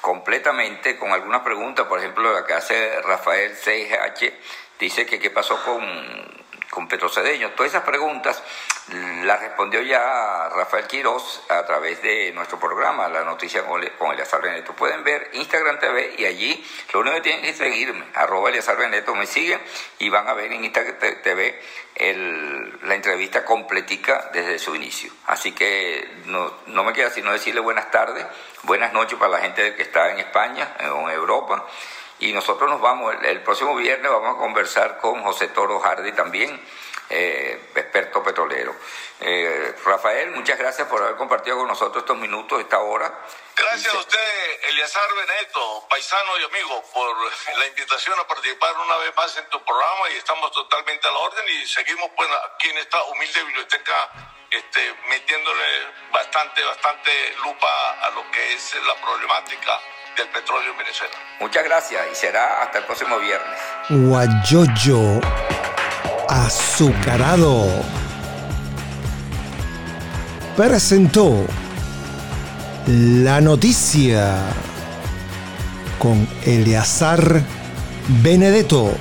[0.00, 4.34] completamente con algunas preguntas, por ejemplo la que hace Rafael 6H,
[4.78, 6.46] dice que qué pasó con
[6.78, 7.50] con Petrocedeño.
[7.56, 8.40] Todas esas preguntas
[9.24, 14.74] las respondió ya Rafael Quiroz a través de nuestro programa, La Noticia con Eliazar Beneto.
[14.74, 19.12] Pueden ver Instagram TV y allí lo único que tienen que seguirme, arroba Eliazar Beneto,
[19.16, 19.60] me siguen
[19.98, 21.60] y van a ver en Instagram TV
[22.84, 25.10] la entrevista completica desde su inicio.
[25.26, 28.24] Así que no, no me queda sino decirle buenas tardes,
[28.62, 31.66] buenas noches para la gente que está en España o en Europa
[32.20, 36.60] y nosotros nos vamos, el, próximo viernes vamos a conversar con José Toro Hardy también,
[37.10, 38.74] eh, experto petrolero.
[39.20, 43.12] Eh, Rafael, muchas gracias por haber compartido con nosotros estos minutos, esta hora.
[43.56, 47.16] Gracias a usted, Eliazar Beneto, paisano y amigo, por
[47.56, 51.18] la invitación a participar una vez más en tu programa y estamos totalmente a la
[51.18, 54.10] orden y seguimos pues, aquí en esta humilde biblioteca
[54.50, 59.80] este, metiéndole bastante, bastante lupa a lo que es la problemática
[60.18, 61.14] del petróleo en Venezuela.
[61.40, 63.58] Muchas gracias y será hasta el próximo viernes.
[63.88, 65.20] Guayoyo
[66.28, 67.66] azucarado
[70.56, 71.46] presentó
[72.86, 74.36] la noticia
[75.98, 77.42] con Eleazar
[78.22, 78.92] Benedetto.